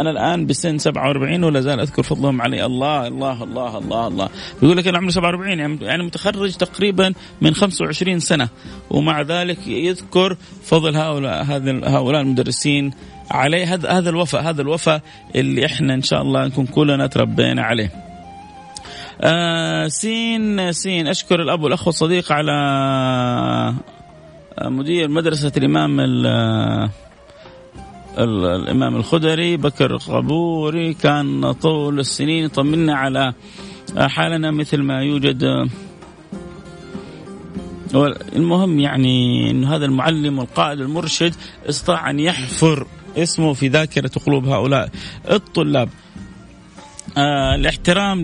أنا 0.00 0.10
الآن 0.10 0.46
بسن 0.46 0.78
47 0.78 1.44
ولا 1.44 1.60
زال 1.60 1.80
أذكر 1.80 2.02
فضلهم 2.02 2.42
علي. 2.42 2.66
الله 2.66 3.06
الله 3.06 3.44
الله 3.44 3.78
الله 3.78 4.06
الله. 4.06 4.28
بيقول 4.62 4.76
لك 4.76 4.88
أنا 4.88 4.98
عمري 4.98 5.12
47 5.12 5.58
يعني, 5.58 5.78
يعني 5.82 6.02
متخرج 6.02 6.54
تقريبا 6.54 7.12
من 7.40 7.54
25 7.54 8.20
سنة. 8.20 8.48
ومع 8.90 9.22
ذلك 9.22 9.66
يذكر 9.66 10.36
فضل 10.64 10.96
هؤلاء 10.96 11.44
هؤلاء 11.84 12.20
المدرسين 12.20 12.92
عليه. 13.30 13.74
هذا 13.74 13.90
هذا 13.90 14.10
الوفاء 14.10 14.42
هذا 14.42 14.62
الوفاء 14.62 15.02
اللي 15.34 15.66
إحنا 15.66 15.94
إن 15.94 16.02
شاء 16.02 16.22
الله 16.22 16.46
نكون 16.46 16.66
كلنا 16.66 17.06
تربينا 17.06 17.62
عليه. 17.62 18.09
آه 19.22 19.88
سين 19.88 20.72
سين. 20.72 21.08
أشكر 21.08 21.42
الأب 21.42 21.62
والأخ 21.62 21.86
والصديق 21.86 22.32
على 22.32 23.74
مدير 24.62 25.08
مدرسة 25.08 25.52
الإمام 25.56 26.00
الإمام 28.18 28.96
الخدري. 28.96 29.56
بكر 29.56 29.96
قبوري 29.96 30.94
كان 30.94 31.52
طول 31.52 32.00
السنين. 32.00 32.44
يطمنا 32.44 32.94
على 32.94 33.34
حالنا 33.98 34.50
مثل 34.50 34.82
ما 34.82 35.02
يوجد. 35.02 35.68
المهم 38.36 38.80
يعني 38.80 39.50
انه 39.50 39.76
هذا 39.76 39.84
المعلم 39.84 40.38
والقائد 40.38 40.80
المرشد 40.80 41.34
استطاع 41.68 42.10
أن 42.10 42.20
يحفر 42.20 42.86
اسمه 43.16 43.52
في 43.52 43.68
ذاكرة 43.68 44.10
قلوب 44.26 44.48
هؤلاء 44.48 44.90
الطلاب. 45.30 45.88
آه 47.16 47.54
الاحترام 47.54 48.18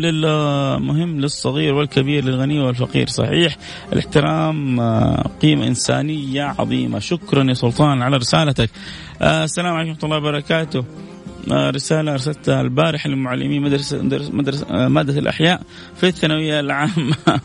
مهم 0.87 1.21
للصغير 1.21 1.75
والكبير 1.75 2.25
للغني 2.25 2.61
والفقير. 2.61 3.09
صحيح 3.09 3.57
الاحترام 3.93 4.81
آه 4.81 5.31
قيمة 5.43 5.66
إنسانية 5.66 6.43
عظيمة. 6.43 6.99
شكرا 6.99 7.45
يا 7.45 7.55
سلطان 7.55 8.02
على 8.02 8.16
رسالتك. 8.16 8.71
آه 9.23 9.45
السلام 9.45 9.75
عليكم 9.75 9.90
ورحمة 9.90 10.05
الله 10.05 10.16
وبركاته. 10.16 10.85
رسالة 11.50 12.12
أرسلتها 12.12 12.61
البارحة 12.61 13.09
للمعلمين 13.09 13.62
مدرسة, 13.62 14.02
مدرسة 14.33 14.88
مادة 14.88 15.19
الأحياء 15.19 15.62
في 15.97 16.07
الثانوية 16.07 16.61
العامة. 16.61 17.16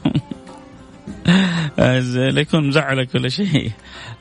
لا 1.77 2.41
يكون 2.41 2.67
مزعلك 2.67 3.15
ولا 3.15 3.29
شيء. 3.29 3.71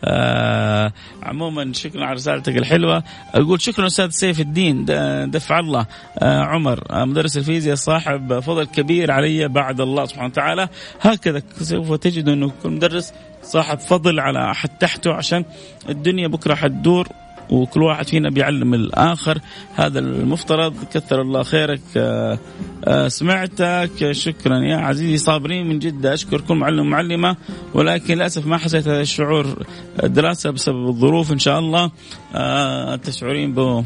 آه 0.04 0.92
عموما 1.22 1.72
شكرا 1.72 2.04
على 2.04 2.14
رسالتك 2.14 2.56
الحلوة. 2.56 3.04
أقول 3.34 3.60
شكرا 3.60 3.86
أستاذ 3.86 4.10
سيف 4.10 4.40
الدين 4.40 4.84
دفع 5.30 5.58
الله. 5.58 5.86
آه 6.18 6.40
عمر 6.40 6.84
آه 6.90 7.04
مدرس 7.04 7.36
الفيزياء 7.36 7.74
صاحب 7.74 8.40
فضل 8.40 8.64
كبير 8.64 9.10
علي 9.10 9.48
بعد 9.48 9.80
الله 9.80 10.04
سبحانه 10.04 10.28
وتعالى. 10.28 10.68
هكذا 11.00 11.42
سوف 11.60 11.92
تجد 11.92 12.28
أنه 12.28 12.52
كل 12.62 12.70
مدرس 12.70 13.12
صاحب 13.42 13.78
فضل 13.78 14.20
على 14.20 14.50
احد 14.50 14.68
تحته 14.68 15.12
عشان 15.12 15.44
الدنيا 15.88 16.28
بكرة 16.28 16.54
حتدور. 16.54 17.08
وكل 17.50 17.82
واحد 17.82 18.08
فينا 18.08 18.30
بيعلم 18.30 18.74
الآخر. 18.74 19.38
هذا 19.74 19.98
المفترض. 19.98 20.74
كثر 20.94 21.20
الله 21.20 21.42
خيرك. 21.42 21.80
آه، 21.96 22.38
آه، 22.84 23.08
سمعتك. 23.08 24.12
شكرا 24.12 24.58
يا 24.58 24.76
عزيزي. 24.76 25.16
صابرين 25.16 25.66
من 25.66 25.78
جدة. 25.78 26.14
اشكر 26.14 26.40
كل 26.40 26.54
معلم 26.54 26.80
ومعلمة. 26.80 27.36
ولكن 27.74 28.14
للأسف 28.14 28.46
ما 28.46 28.56
حسيت 28.56 28.88
هذا 28.88 29.00
الشعور 29.00 29.64
الدراسه 30.02 30.50
بسبب 30.50 30.88
الظروف 30.88 31.32
إن 31.32 31.38
شاء 31.38 31.58
الله. 31.58 31.90
آه، 32.34 32.96
تشعرين 32.96 33.52
به 33.54 33.84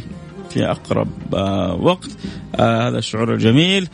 في 0.51 0.71
أقرب 0.71 1.09
وقت. 1.83 2.11
هذا 2.61 2.99
الشعور 2.99 3.35
الجميل. 3.35 3.89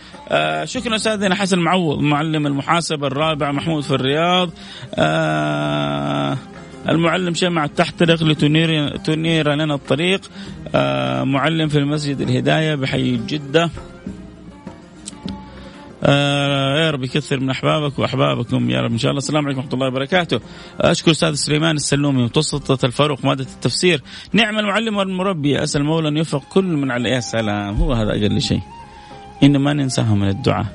شكرا 0.65 0.97
أستاذنا 0.97 1.35
حسن 1.35 1.59
معوض 1.59 1.99
معلم 1.99 2.47
المحاسبة 2.47 3.07
الرابع 3.07 3.53
محمود 3.53 3.83
في 3.83 3.95
الرياض. 3.95 4.51
المعلم 6.89 7.35
شمع 7.35 7.67
تحترق 7.67 8.23
لتنير 8.23 8.97
تنير 8.97 9.55
لنا 9.55 9.75
الطريق. 9.75 10.21
آه 10.75 11.25
معلم 11.25 11.69
في 11.69 11.79
المسجد 11.79 12.21
الهداية 12.21 12.75
بحي 12.75 13.17
جدة. 13.17 13.71
آه 16.05 16.85
يا 16.85 16.91
رب 16.91 17.05
يكثر 17.05 17.41
من 17.41 17.51
أحبابك 17.51 17.99
وأحبابكم. 17.99 18.71
يا 18.71 18.81
رب 18.81 18.93
إن 18.93 18.99
شاء 18.99 19.11
الله. 19.11 19.19
السلام 19.19 19.45
عليكم 19.45 19.61
ورحمة 19.61 19.75
الله 19.75 19.87
وبركاته. 19.87 20.41
أشكر 20.81 21.11
أستاذ 21.11 21.35
سليمان 21.35 21.77
السلومي 21.77 22.25
متوسطة 22.25 22.87
الفاروق 22.87 23.25
مادة 23.25 23.47
التفسير. 23.55 24.03
نعم 24.33 24.59
المعلم 24.59 24.97
والمربي 24.97 25.63
أسأل 25.63 25.81
المولى 25.81 26.09
أن 26.09 26.17
يوفق 26.17 26.43
كل 26.53 26.65
من 26.65 26.91
على 26.91 27.11
يا 27.11 27.21
سلام. 27.21 27.75
هو 27.75 27.93
هذا 27.93 28.11
أقل 28.11 28.41
شيء. 28.41 28.61
إن 29.43 29.57
ما 29.57 29.73
ننساهم 29.73 30.21
من 30.21 30.29
الدعاء. 30.29 30.67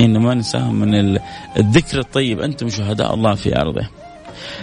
إن 0.00 0.18
ما 0.18 0.34
ننساهم 0.34 0.74
من 0.74 1.18
الذكر 1.56 1.98
الطيب. 1.98 2.40
أنتم 2.40 2.68
شهداء 2.68 3.14
الله 3.14 3.34
في 3.34 3.60
أرضه. 3.60 3.88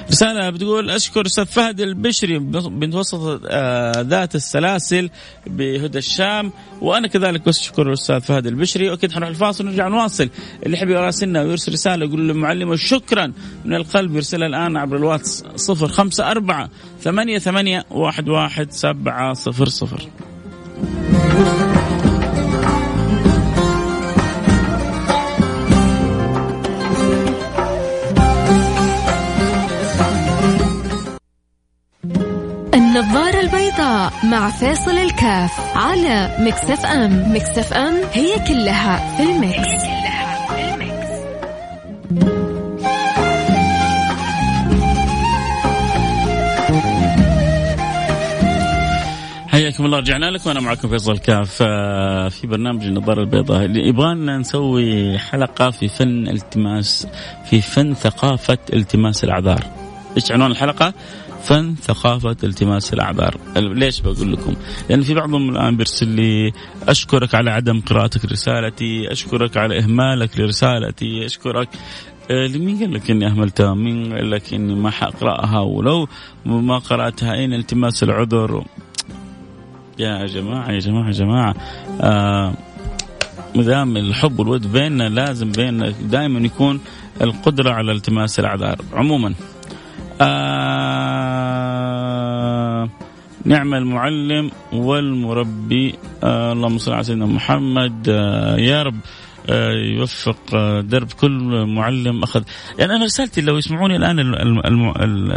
رسالة 0.10 0.50
بتقول 0.50 0.90
أشكر 0.90 1.26
أستاذ 1.26 1.46
فهد 1.46 1.82
البشري 1.82 2.40
بمتوسط 2.40 3.42
آه 3.46 4.02
ذات 4.02 4.36
السلاسل 4.36 5.10
بهدى 5.48 5.98
الشام 5.98 6.52
وأنا 6.82 7.08
كذلك 7.08 7.48
أشكر 7.48 7.88
الأستاذ 7.88 8.22
فهد 8.22 8.48
البشري. 8.48 8.90
وأكيد 8.90 9.12
حنروح 9.12 9.30
الفاصل 9.30 9.66
ونرجع 9.68 9.88
نواصل. 9.88 10.30
اللي 10.66 10.78
يحب 10.78 10.90
يراسلنا 10.90 11.42
ويرسل 11.42 11.74
رسالة 11.74 12.06
يقول 12.06 12.28
للمعلمة 12.28 12.76
شكرا. 12.76 13.34
من 13.66 13.76
القلب 13.76 14.16
يرسلها 14.16 14.48
الآن 14.48 14.78
عبر 14.78 14.98
الواتس 14.98 15.44
صفر 15.56 15.88
خمسة 15.88 16.32
أربعة 16.32 16.70
ثمانية 17.02 17.40
ثمانية 17.40 17.86
واحد 17.92 18.30
واحد 18.30 18.72
سبعة 18.72 19.34
صفر 19.34 19.66
صفر. 19.66 20.10
البيضاء 33.46 34.14
مع 34.24 34.50
فيصل 34.50 34.92
الكاف 34.92 35.78
على 35.78 36.38
Mix 36.40 36.86
FM. 36.86 37.36
Mix 37.36 37.74
FM 37.74 37.96
هي 38.14 38.40
كلها 38.48 39.18
في 39.18 39.24
ال 39.24 39.36
Mix. 39.36 39.86
حياكم 49.48 49.86
الله 49.86 49.98
رجعنا 50.00 50.26
لكم. 50.32 50.50
وأنا 50.50 50.60
معكم 50.60 50.88
فيصل 50.88 51.12
الكاف. 51.12 51.58
آه، 51.62 52.30
في 52.30 52.48
برنامج 52.48 52.84
النظارة 52.84 53.22
البيضاء. 53.22 53.66
اللي 53.66 53.88
يبغانا 53.88 54.38
نسوي 54.38 55.18
حلقة 55.20 55.72
في 55.72 55.88
فن 55.88 56.28
التماس 56.28 57.08
في 57.50 57.62
فن 57.62 57.94
ثقافة 57.94 58.58
التماس 58.74 59.24
الأعذار. 59.24 59.64
إيش 60.18 60.32
عنوان 60.32 60.52
الحلقة؟ 60.52 60.94
فن 61.46 61.76
ثقافة 61.76 62.36
التماس 62.44 62.94
الأعذار. 62.94 63.38
ليش 63.56 64.02
بقول 64.02 64.34
لكم؟ 64.34 64.56
لأن 64.90 65.02
في 65.02 65.14
بعضهم 65.14 65.50
الآن 65.50 65.78
بيرسل 65.78 66.08
لي 66.08 66.52
أشكرك 66.88 67.36
على 67.36 67.52
عدم 67.52 67.82
قراءتك 67.82 68.26
رسالتي 68.26 69.12
أشكرك 69.12 69.58
على 69.58 69.80
إهمالك 69.80 70.40
لرسالتي 70.40 71.26
أشكرك. 71.26 71.70
آه، 72.32 72.48
مين 72.48 72.78
قال 72.80 72.94
لك 72.94 73.12
إني 73.12 73.28
أهملتها؟ 73.28 73.74
مين 73.74 74.14
قال 74.14 74.32
لك 74.32 74.54
إني 74.54 74.76
ما 74.76 74.90
حاقراها 74.90 75.60
ولو 75.60 76.08
ما 76.46 76.78
قرأتها 76.78 77.34
أين 77.34 77.54
التماس 77.54 78.04
العذر؟ 78.04 78.66
يا 80.00 80.26
جماعة 80.26 80.72
يا 80.72 80.80
جماعة 80.80 81.08
يا 81.08 81.12
جماعة 81.12 81.56
آه 82.02 82.54
دام 83.56 83.98
الحب 83.98 84.40
والود 84.40 84.72
بيننا 84.72 85.10
لازم 85.10 85.52
بيننا 85.52 85.90
دائما 85.90 86.40
يكون 86.40 86.80
القدرة 87.22 87.72
على 87.72 87.92
التماس 87.92 88.40
الأعذار. 88.40 88.78
عموما 88.94 89.34
آه 90.22 91.76
نعم 93.46 93.74
المعلم 93.74 94.52
والمربي. 94.74 95.96
آه 96.24 96.52
اللهم 96.54 96.78
صل 96.78 96.94
على 96.94 97.04
سيدنا 97.04 97.26
محمد. 97.26 98.10
آه 98.10 98.58
يا 98.58 98.84
رب 98.84 98.96
آه 99.50 99.72
يوفق 99.72 100.38
آه 100.54 100.82
درب 100.82 101.12
كل 101.12 101.66
معلم 101.66 102.24
أخذ. 102.24 102.44
يعني 102.80 102.96
أنا 102.96 103.06
رسالتي 103.06 103.42
لو 103.42 103.58
يسمعوني 103.58 103.96
الآن 103.96 104.20
الم... 104.20 104.60
الم... 104.60 104.90
ال... 104.90 105.32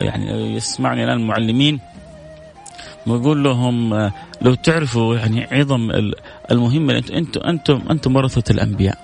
يعني 0.00 0.54
يسمعني 0.54 1.04
الآن 1.04 1.20
المعلمين 1.20 1.80
بقول 3.06 3.44
لهم 3.44 3.94
آه، 3.94 4.12
لو 4.42 4.54
تعرفوا 4.54 5.16
يعني 5.16 5.44
عظم 5.52 5.90
المهمة 6.50 7.04
أنتم 7.12 7.40
أنتم 7.40 7.82
أنتم 7.90 8.16
ورثة 8.16 8.52
الأنبياء. 8.52 8.98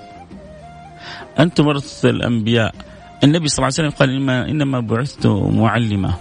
أنتم 1.38 1.66
ورثة 1.66 2.10
الأنبياء. 2.10 2.74
النبي 3.24 3.48
صلى 3.48 3.58
الله 3.58 3.74
عليه 3.78 3.88
وسلم 3.88 3.98
قال 3.98 4.10
إنما, 4.10 4.50
إنما 4.50 4.80
بعثت 4.80 5.26
معلما. 5.26 6.14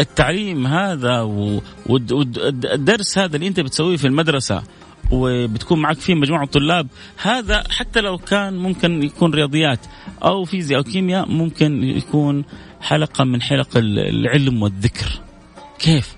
التعليم 0.00 0.66
هذا 0.66 1.20
والدرس 1.86 3.18
هذا 3.18 3.36
اللي 3.36 3.48
أنت 3.48 3.60
بتسويه 3.60 3.96
في 3.96 4.06
المدرسة 4.06 4.62
وبتكون 5.10 5.80
معك 5.80 5.96
فيه 5.96 6.14
مجموعة 6.14 6.46
طلاب 6.46 6.86
هذا 7.22 7.64
حتى 7.70 8.00
لو 8.00 8.18
كان 8.18 8.58
ممكن 8.58 9.02
يكون 9.02 9.34
رياضيات 9.34 9.78
أو 10.24 10.44
فيزياء 10.44 10.78
أو 10.78 10.84
كيمياء 10.84 11.28
ممكن 11.28 11.84
يكون 11.84 12.44
حلقة 12.80 13.24
من 13.24 13.42
حلق 13.42 13.68
العلم 13.76 14.62
والذكر. 14.62 15.20
كيف؟ 15.78 16.16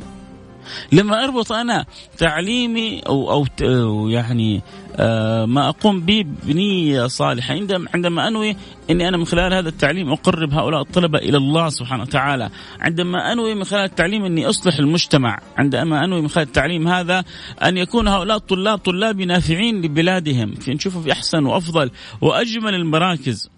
لما 0.92 1.24
أربط 1.24 1.52
أنا 1.52 1.84
تعليمي 2.18 3.00
أو 3.00 3.32
أو 3.32 4.08
يعني 4.08 4.62
آه، 4.96 5.44
ما 5.46 5.68
أقوم 5.68 6.00
به 6.00 6.24
بنية 6.42 7.06
صالحة. 7.06 7.54
عندما 7.54 7.88
عندما 7.94 8.28
أنوي 8.28 8.56
إني 8.90 9.08
أنا 9.08 9.16
من 9.16 9.24
خلال 9.24 9.54
هذا 9.54 9.68
التعليم 9.68 10.12
أقرب 10.12 10.52
هؤلاء 10.54 10.80
الطلبة 10.80 11.18
إلى 11.18 11.36
الله 11.36 11.68
سبحانه 11.68 12.02
وتعالى، 12.02 12.50
عندما 12.80 13.32
أنوي 13.32 13.54
من 13.54 13.64
خلال 13.64 13.84
التعليم 13.84 14.24
إني 14.24 14.46
أصلح 14.46 14.78
المجتمع، 14.78 15.38
عندما 15.56 16.04
أنوي 16.04 16.20
من 16.20 16.28
خلال 16.28 16.46
التعليم 16.46 16.88
هذا 16.88 17.24
أن 17.62 17.76
يكون 17.76 18.08
هؤلاء 18.08 18.36
الطلاب 18.36 18.78
طلاب 18.78 19.20
نافعين 19.20 19.82
لبلادهم، 19.82 20.54
في 20.54 20.74
نشوفه 20.74 21.00
في 21.00 21.12
أحسن 21.12 21.46
وأفضل 21.46 21.90
وأجمل 22.20 22.74
المراكز. 22.74 23.50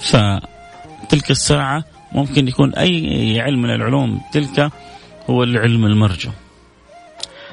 فتلك 0.00 1.30
الساعة 1.30 1.91
ممكن 2.14 2.48
يكون 2.48 2.74
أي 2.74 3.40
علم 3.40 3.62
من 3.62 3.70
العلوم 3.70 4.20
تلك 4.32 4.70
هو 5.30 5.42
العلم 5.42 5.86
المرجو. 5.86 6.30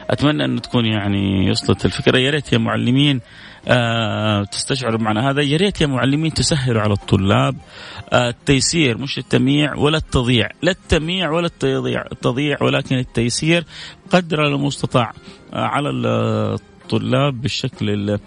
أتمنى 0.09 0.45
انه 0.45 0.59
تكون 0.59 0.85
يعني 0.85 1.51
وصلت 1.51 1.85
الفكرة. 1.85 2.17
يا 2.17 2.29
ريت 2.29 2.53
يا 2.53 2.57
معلمين 2.57 3.21
آه 3.67 4.43
تستشعروا 4.43 4.99
معنا 4.99 5.29
هذا. 5.29 5.41
يا 5.41 5.57
ريت 5.57 5.81
يا 5.81 5.87
معلمين 5.87 6.33
تسهلوا 6.33 6.81
على 6.81 6.93
الطلاب. 6.93 7.55
آه 8.13 8.29
التيسير 8.29 8.97
مش 8.97 9.17
التمييع 9.17 9.75
ولا 9.75 9.97
التضييع 9.97 10.49
لا 10.61 10.71
التمييع 10.71 11.31
ولا 11.31 11.45
التضييع 11.45 12.05
التضييع 12.11 12.57
ولكن 12.61 12.97
التيسير 12.97 13.65
قدر 14.09 14.47
المستطاع 14.47 15.13
آه 15.53 15.65
على 15.65 15.89
الطلاب 15.89 17.41
بالشكل 17.41 18.19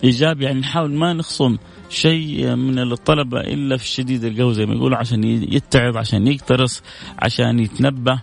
الايجابي 0.00 0.44
يعني 0.44 0.60
نحاول 0.60 0.94
ما 0.94 1.12
نخصم 1.12 1.56
شيء 1.88 2.54
من 2.54 2.78
الطلبة 2.78 3.40
إلا 3.40 3.76
في 3.76 3.82
الشديد 3.82 4.24
القوي 4.24 4.54
زي 4.54 4.66
ما 4.66 4.74
يقولوا 4.74 4.98
عشان 4.98 5.24
يتعظ 5.24 5.96
عشان 5.96 6.26
يقترص 6.26 6.82
عشان 7.18 7.58
يتنبه 7.58 8.20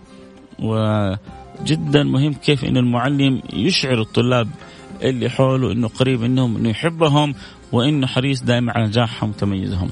وجدا 0.58 2.02
مهم 2.02 2.32
كيف 2.32 2.64
إن 2.64 2.76
المعلم 2.76 3.42
يشعر 3.52 4.00
الطلاب 4.00 4.48
اللي 5.02 5.30
حوله 5.30 5.72
إنه 5.72 5.88
قريب 5.88 6.20
منهم 6.20 6.56
إنه 6.56 6.68
يحبهم 6.68 7.34
وإنه 7.72 8.06
حريص 8.06 8.42
دائما 8.42 8.72
على 8.72 8.86
نجاحهم 8.86 9.30
وتميزهم. 9.30 9.90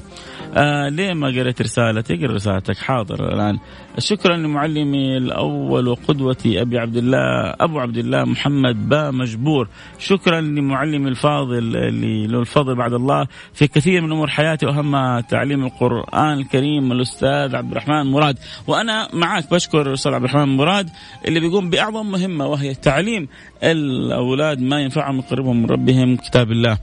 آه 0.53 0.89
ليه 0.89 1.13
ما 1.13 1.27
قريت 1.27 1.61
رسالتي؟ 1.61 2.13
اقرا 2.13 2.33
رسالتك 2.33 2.77
حاضر 2.77 3.33
الآن. 3.33 3.59
شكرا 3.99 4.37
لمعلمي 4.37 5.17
الأول 5.17 5.87
وقدوتي 5.87 6.61
أبي 6.61 6.79
عبد 6.79 6.97
الله 6.97 7.55
أبو 7.59 7.79
عبد 7.79 7.97
الله 7.97 8.23
محمد 8.23 8.89
با 8.89 9.11
مجبور. 9.11 9.67
شكرا 9.99 10.41
لمعلمي 10.41 11.09
الفاضل 11.09 11.75
اللي 11.77 12.27
له 12.27 12.39
الفضل 12.39 12.75
بعد 12.75 12.93
الله 12.93 13.27
في 13.53 13.67
كثير 13.67 14.01
من 14.01 14.11
أمور 14.11 14.27
حياتي 14.27 14.65
واهمها 14.65 15.21
تعليم 15.21 15.65
القرآن 15.65 16.39
الكريم 16.39 16.91
الأستاذ 16.91 17.55
عبد 17.55 17.71
الرحمن 17.71 18.11
مراد 18.11 18.37
وأنا 18.67 19.07
معك 19.13 19.51
بشكر 19.51 19.81
الاستاذ 19.81 20.13
عبد 20.13 20.23
الرحمن 20.23 20.57
مراد 20.57 20.89
اللي 21.27 21.39
بيقوم 21.39 21.69
بأعظم 21.69 22.11
مهمة 22.11 22.47
وهي 22.47 22.73
تعليم 22.73 23.27
الأولاد 23.63 24.61
ما 24.61 24.81
ينفعهم 24.81 25.19
يقربهم 25.19 25.61
من 25.63 25.69
ربهم 25.69 26.15
كتاب 26.15 26.51
الله. 26.51 26.77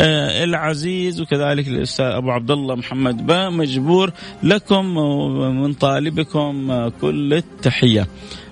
آه 0.00 0.44
العزيز 0.44 1.20
وكذلك 1.20 1.68
الأستاذ 1.68 2.06
أبو 2.06 2.30
عبد 2.30 2.50
الله 2.50 2.74
محمد 2.74 3.26
با 3.26 3.50
مجبور 3.50 4.10
لكم 4.42 4.96
ومن 4.96 5.72
طالبكم 5.72 6.53
كل 7.00 7.34
التحية. 7.34 8.06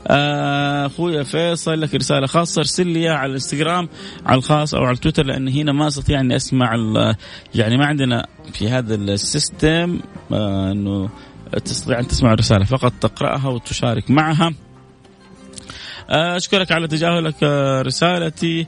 آه، 0.07 0.87
اخويا 0.87 1.23
فيصل 1.23 1.81
لك 1.81 1.95
رسالة 1.95 2.27
خاصة 2.27 2.59
ارسل 2.59 2.87
لي 2.87 3.09
على 3.09 3.27
الإنستغرام 3.27 3.89
على 4.27 4.39
الخاص 4.39 4.75
أو 4.75 4.85
على 4.85 4.95
التويتر 4.95 5.27
لأن 5.27 5.49
هنا 5.49 5.73
ما 5.73 5.87
أستطيع 5.87 6.21
إني 6.21 6.37
أسمع 6.37 6.75
يعني 7.55 7.77
ما 7.77 7.87
عندنا 7.87 8.27
في 8.53 8.69
هذا 8.69 8.95
ال 8.95 9.10
system 9.10 10.01
آه 10.33 10.73
إنه 10.73 11.09
تستطيع 11.65 11.99
أن 11.99 12.07
تسمع 12.07 12.33
الرسالة 12.33 12.65
فقط 12.65 12.93
تقرأها 13.01 13.49
وتشارك 13.49 14.11
معها. 14.11 14.55
آه، 16.11 16.37
أشكرك 16.37 16.73
على 16.73 16.89
تجاهلك 16.89 17.43
رسالتي 17.87 18.67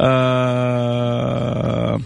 آه 0.00 2.00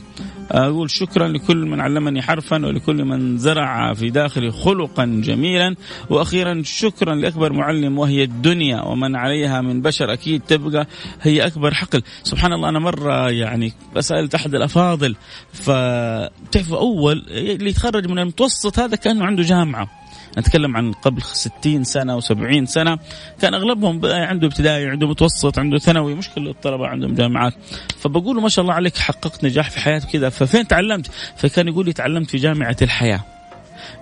أقول 0.51 0.91
شكرا 0.91 1.29
لكل 1.29 1.57
من 1.57 1.81
علمني 1.81 2.23
حرفا 2.23 2.67
ولكل 2.67 3.05
من 3.05 3.39
زرع 3.39 3.95
في 3.95 4.11
داخلي 4.11 4.51
خلقا 4.51 5.05
جميلا. 5.25 5.77
وأخيرا 6.11 6.63
شكرا 6.65 7.15
لأكبر 7.15 7.53
معلم 7.53 7.99
وهي 7.99 8.25
الدنيا 8.25 8.83
ومن 8.83 9.17
عليها 9.17 9.61
من 9.61 9.83
بشر 9.83 10.13
أكيد 10.13 10.43
تبقى 10.43 10.87
هي 11.23 11.47
أكبر 11.47 11.75
حقل. 11.75 12.03
سبحان 12.23 12.53
الله 12.53 12.69
أنا 12.69 12.79
مرة 12.79 13.31
يعني 13.31 13.73
سألت 13.99 14.35
أحد 14.35 14.55
الأفاضل 14.55 15.17
فتعرف 15.53 16.73
أول 16.73 17.25
اللي 17.29 17.71
يتخرج 17.71 18.09
من 18.09 18.19
المتوسط 18.19 18.79
هذا 18.79 18.97
كأنه 18.97 19.25
عنده 19.25 19.43
جامعة. 19.43 20.00
نتكلم 20.38 20.77
عن 20.77 20.92
قبل 20.92 21.23
60 21.23 21.85
سنة 21.85 22.20
و70 22.20 22.64
سنة. 22.64 22.99
كان 23.40 23.55
أغلبهم 23.55 24.01
عنده 24.05 24.46
ابتدائي 24.46 24.88
عنده 24.88 25.09
متوسط 25.09 25.59
عنده 25.59 25.79
ثانوي 25.79 26.14
مش 26.14 26.31
كل 26.31 26.49
الطلبة 26.49 26.87
عندهم 26.87 27.14
جامعات. 27.14 27.55
فبقول 27.99 28.37
له 28.37 28.42
ما 28.42 28.49
شاء 28.49 28.62
الله 28.62 28.75
عليك 28.75 28.96
حققت 28.96 29.44
نجاح 29.44 29.70
في 29.70 29.81
حياتك 29.81 30.09
كذا. 30.09 30.29
ففين 30.29 30.68
تعلمت؟ 30.68 31.11
فكان 31.37 31.68
يقول 31.68 31.87
لي 31.87 31.92
تعلمت 31.92 32.31
في 32.31 32.37
جامعة 32.37 32.77
الحياة. 32.83 33.20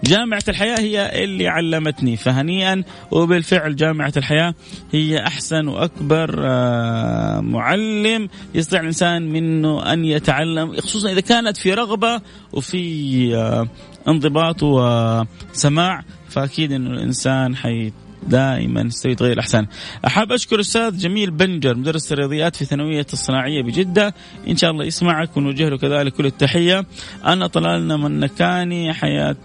جامعة 0.05 0.43
الحياة 0.49 0.81
هي 0.81 1.25
اللي 1.25 1.49
علمتني. 1.49 2.17
فهنيئا 2.17 2.85
وبالفعل 3.11 3.77
جامعة 3.77 4.13
الحياة 4.17 4.55
هي 4.93 5.27
أحسن 5.27 5.69
وأكبر 5.69 6.37
آه، 6.39 7.41
معلم 7.41 8.29
يستطيع 8.55 8.81
الإنسان 8.81 9.33
منه 9.33 9.93
أن 9.93 10.05
يتعلم 10.05 10.81
خصوصا 10.81 11.13
إذا 11.13 11.21
كانت 11.21 11.57
في 11.57 11.75
رغبة 11.75 12.21
وفي 12.53 13.37
آه، 13.37 13.69
انضباط 14.09 14.63
وسماع 14.63 16.03
فأكيد 16.29 16.73
إنه 16.73 16.91
الإنسان 16.91 17.57
حي 17.57 17.93
دائما 18.27 18.81
يستوي 18.81 19.15
تغير 19.15 19.41
احسن. 19.41 19.67
أحب 20.07 20.33
أشكر 20.33 20.61
أستاذ 20.61 20.99
جميل 20.99 21.31
بنجر 21.31 21.75
مدرس 21.75 22.13
الرياضيات 22.13 22.57
في 22.57 22.65
ثانويه 22.65 23.07
الصناعية 23.13 23.63
بجدة 23.63 24.15
إن 24.49 24.57
شاء 24.57 24.71
الله 24.71 24.85
يسمعك 24.85 25.37
ونوجه 25.37 25.69
له 25.69 25.79
كذلك 25.79 26.13
كل 26.13 26.27
التحية. 26.27 26.85
أنا 27.25 27.47
طلالنا 27.47 27.97
من 27.97 28.21
نكاني 28.21 28.93
حياة 28.93 29.37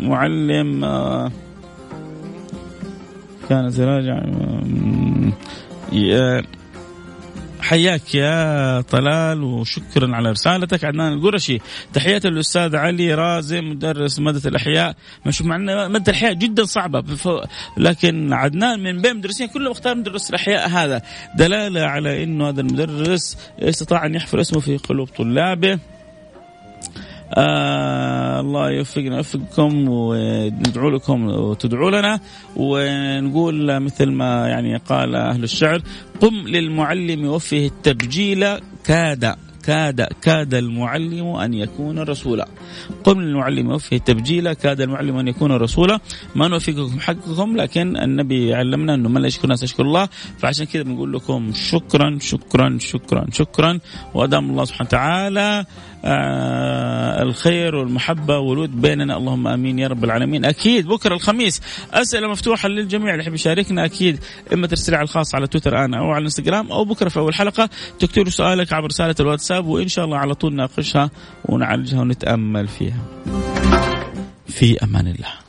معلم 0.00 0.84
آه، 0.84 1.32
كانت 3.48 3.80
راجع 3.80 4.22
حياك 7.62 8.14
يا 8.14 8.80
طلال 8.80 9.42
وشكرا 9.42 10.16
على 10.16 10.30
رسالتك. 10.30 10.84
عدنان 10.84 11.12
القرشي 11.12 11.58
تحياتي 11.92 12.28
للأستاذ 12.28 12.76
علي 12.76 13.14
رازم 13.14 13.70
مدرس 13.70 14.18
مادة 14.18 14.48
الأحياء. 14.48 14.96
نشوف 15.26 15.46
معنا 15.46 15.88
مادة 15.88 16.12
الأحياء 16.12 16.32
جدا 16.32 16.64
صعبة 16.64 17.04
لكن 17.76 18.32
عدنان 18.32 18.82
من 18.82 19.00
بين 19.00 19.10
المدرسين 19.10 19.48
كلهم 19.48 19.70
اختار 19.70 19.94
مدرس 19.94 20.30
الأحياء 20.30 20.68
هذا. 20.68 21.02
دلالة 21.38 21.80
على 21.80 22.24
إنه 22.24 22.48
هذا 22.48 22.60
المدرس 22.60 23.38
استطاع 23.58 24.06
أن 24.06 24.14
يحفر 24.14 24.40
اسمه 24.40 24.60
في 24.60 24.76
قلوب 24.76 25.08
طلابه. 25.08 25.78
آه 27.34 28.40
الله 28.40 28.70
يوفقنا 28.70 29.14
ويوفقكم 29.14 29.88
وندعو 29.88 30.90
لكم 30.90 31.26
وتدعوا 31.26 31.90
لنا. 31.90 32.20
ونقول 32.56 33.80
مثل 33.80 34.10
ما 34.10 34.48
يعني 34.48 34.76
قال 34.76 35.14
أهل 35.14 35.42
الشعر 35.44 35.82
قم 36.20 36.34
للمعلم 36.34 37.26
وفه 37.26 37.66
التبجيل. 37.66 38.46
كاد 38.84 39.34
كاد 39.62 40.02
كاد 40.22 40.54
المعلم 40.54 41.26
أن 41.26 41.54
يكون 41.54 41.98
رسولا. 41.98 42.48
قم 43.04 43.20
للمعلم 43.20 43.70
وفه 43.70 43.96
التبجيل. 43.96 44.52
كاد 44.52 44.80
المعلم 44.80 45.16
أن 45.16 45.28
يكون 45.28 45.52
رسولا. 45.52 46.00
ما 46.34 46.48
نوفقكم 46.48 47.00
حقكم 47.00 47.56
لكن 47.56 47.96
النبي 47.96 48.54
علمنا 48.54 48.94
أنه 48.94 49.08
من 49.08 49.20
لا 49.20 49.26
يشكر 49.26 49.44
الناس 49.44 49.62
يشكر 49.62 49.82
الله. 49.82 50.08
فعشان 50.38 50.66
كذا 50.66 50.82
بنقول 50.82 51.12
لكم 51.12 51.52
شكرا 51.54 52.18
شكرا 52.20 52.78
شكرا 52.80 53.26
شكرا. 53.32 53.78
وأدام 54.14 54.50
الله 54.50 54.64
سبحانه 54.64 54.88
وتعالى 54.88 55.64
الخير 56.04 57.74
والمحبة 57.74 58.38
والود 58.38 58.80
بيننا. 58.80 59.16
اللهم 59.16 59.46
آمين 59.46 59.78
يا 59.78 59.88
رب 59.88 60.04
العالمين. 60.04 60.44
أكيد 60.44 60.86
بكرة 60.86 61.14
الخميس 61.14 61.62
أسئلة 61.92 62.28
مفتوحة 62.28 62.68
للجميع 62.68 63.10
اللي 63.12 63.22
يحب 63.22 63.34
يشاركنا 63.34 63.84
أكيد. 63.84 64.18
إما 64.52 64.66
ترسل 64.66 64.94
على 64.94 65.02
الخاص 65.02 65.34
على 65.34 65.46
تويتر 65.46 65.84
أنا 65.84 65.98
أو 65.98 66.10
على 66.10 66.18
الإنستغرام 66.18 66.72
أو 66.72 66.84
بكرة 66.84 67.08
في 67.08 67.16
أول 67.16 67.34
حلقة 67.34 67.68
تكتب 67.98 68.28
سؤالك 68.28 68.72
عبر 68.72 68.86
رسالة 68.86 69.14
الواتساب 69.20 69.66
وإن 69.66 69.88
شاء 69.88 70.04
الله 70.04 70.18
على 70.18 70.34
طول 70.34 70.54
ناقشها 70.54 71.10
ونعالجها 71.44 72.00
ونتأمل 72.00 72.68
فيها. 72.68 73.02
في 74.46 74.84
أمان 74.84 75.06
الله. 75.06 75.41